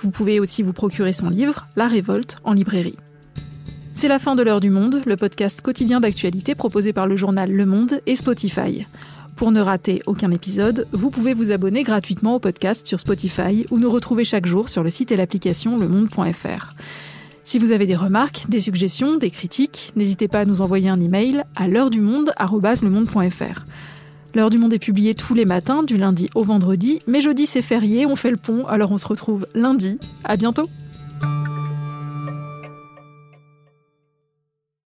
Vous 0.00 0.10
pouvez 0.10 0.38
aussi 0.38 0.62
vous 0.62 0.74
procurer 0.74 1.14
son 1.14 1.30
livre 1.30 1.68
La 1.76 1.88
Révolte 1.88 2.36
en 2.44 2.52
librairie. 2.52 2.98
C'est 3.94 4.06
la 4.06 4.18
fin 4.18 4.34
de 4.34 4.42
l'heure 4.42 4.60
du 4.60 4.68
monde, 4.68 5.00
le 5.06 5.16
podcast 5.16 5.62
quotidien 5.62 6.00
d'actualité 6.00 6.54
proposé 6.54 6.92
par 6.92 7.06
le 7.06 7.16
journal 7.16 7.50
Le 7.50 7.64
Monde 7.64 8.00
et 8.04 8.16
Spotify. 8.16 8.86
Pour 9.36 9.50
ne 9.50 9.60
rater 9.60 10.02
aucun 10.06 10.30
épisode, 10.30 10.86
vous 10.92 11.10
pouvez 11.10 11.34
vous 11.34 11.52
abonner 11.52 11.82
gratuitement 11.82 12.36
au 12.36 12.38
podcast 12.38 12.86
sur 12.86 13.00
Spotify 13.00 13.66
ou 13.70 13.78
nous 13.78 13.90
retrouver 13.90 14.24
chaque 14.24 14.46
jour 14.46 14.68
sur 14.68 14.82
le 14.82 14.90
site 14.90 15.10
et 15.10 15.16
l'application 15.16 15.78
lemonde.fr. 15.78 16.70
Si 17.44 17.58
vous 17.58 17.72
avez 17.72 17.86
des 17.86 17.96
remarques, 17.96 18.44
des 18.48 18.60
suggestions, 18.60 19.16
des 19.16 19.30
critiques, 19.30 19.92
n'hésitez 19.96 20.28
pas 20.28 20.40
à 20.40 20.44
nous 20.44 20.62
envoyer 20.62 20.88
un 20.88 21.00
email 21.00 21.42
à 21.56 21.66
l'heure 21.66 21.90
du 21.90 22.00
monde@lemonde.fr. 22.00 23.64
L'heure 24.34 24.50
du 24.50 24.58
monde 24.58 24.72
est 24.72 24.78
publiée 24.78 25.14
tous 25.14 25.34
les 25.34 25.44
matins, 25.44 25.82
du 25.82 25.96
lundi 25.96 26.30
au 26.34 26.44
vendredi, 26.44 27.00
mais 27.06 27.20
jeudi 27.20 27.46
c'est 27.46 27.62
férié, 27.62 28.06
on 28.06 28.16
fait 28.16 28.30
le 28.30 28.36
pont, 28.36 28.66
alors 28.66 28.92
on 28.92 28.96
se 28.96 29.06
retrouve 29.06 29.46
lundi. 29.54 29.98
À 30.24 30.36
bientôt! 30.36 30.68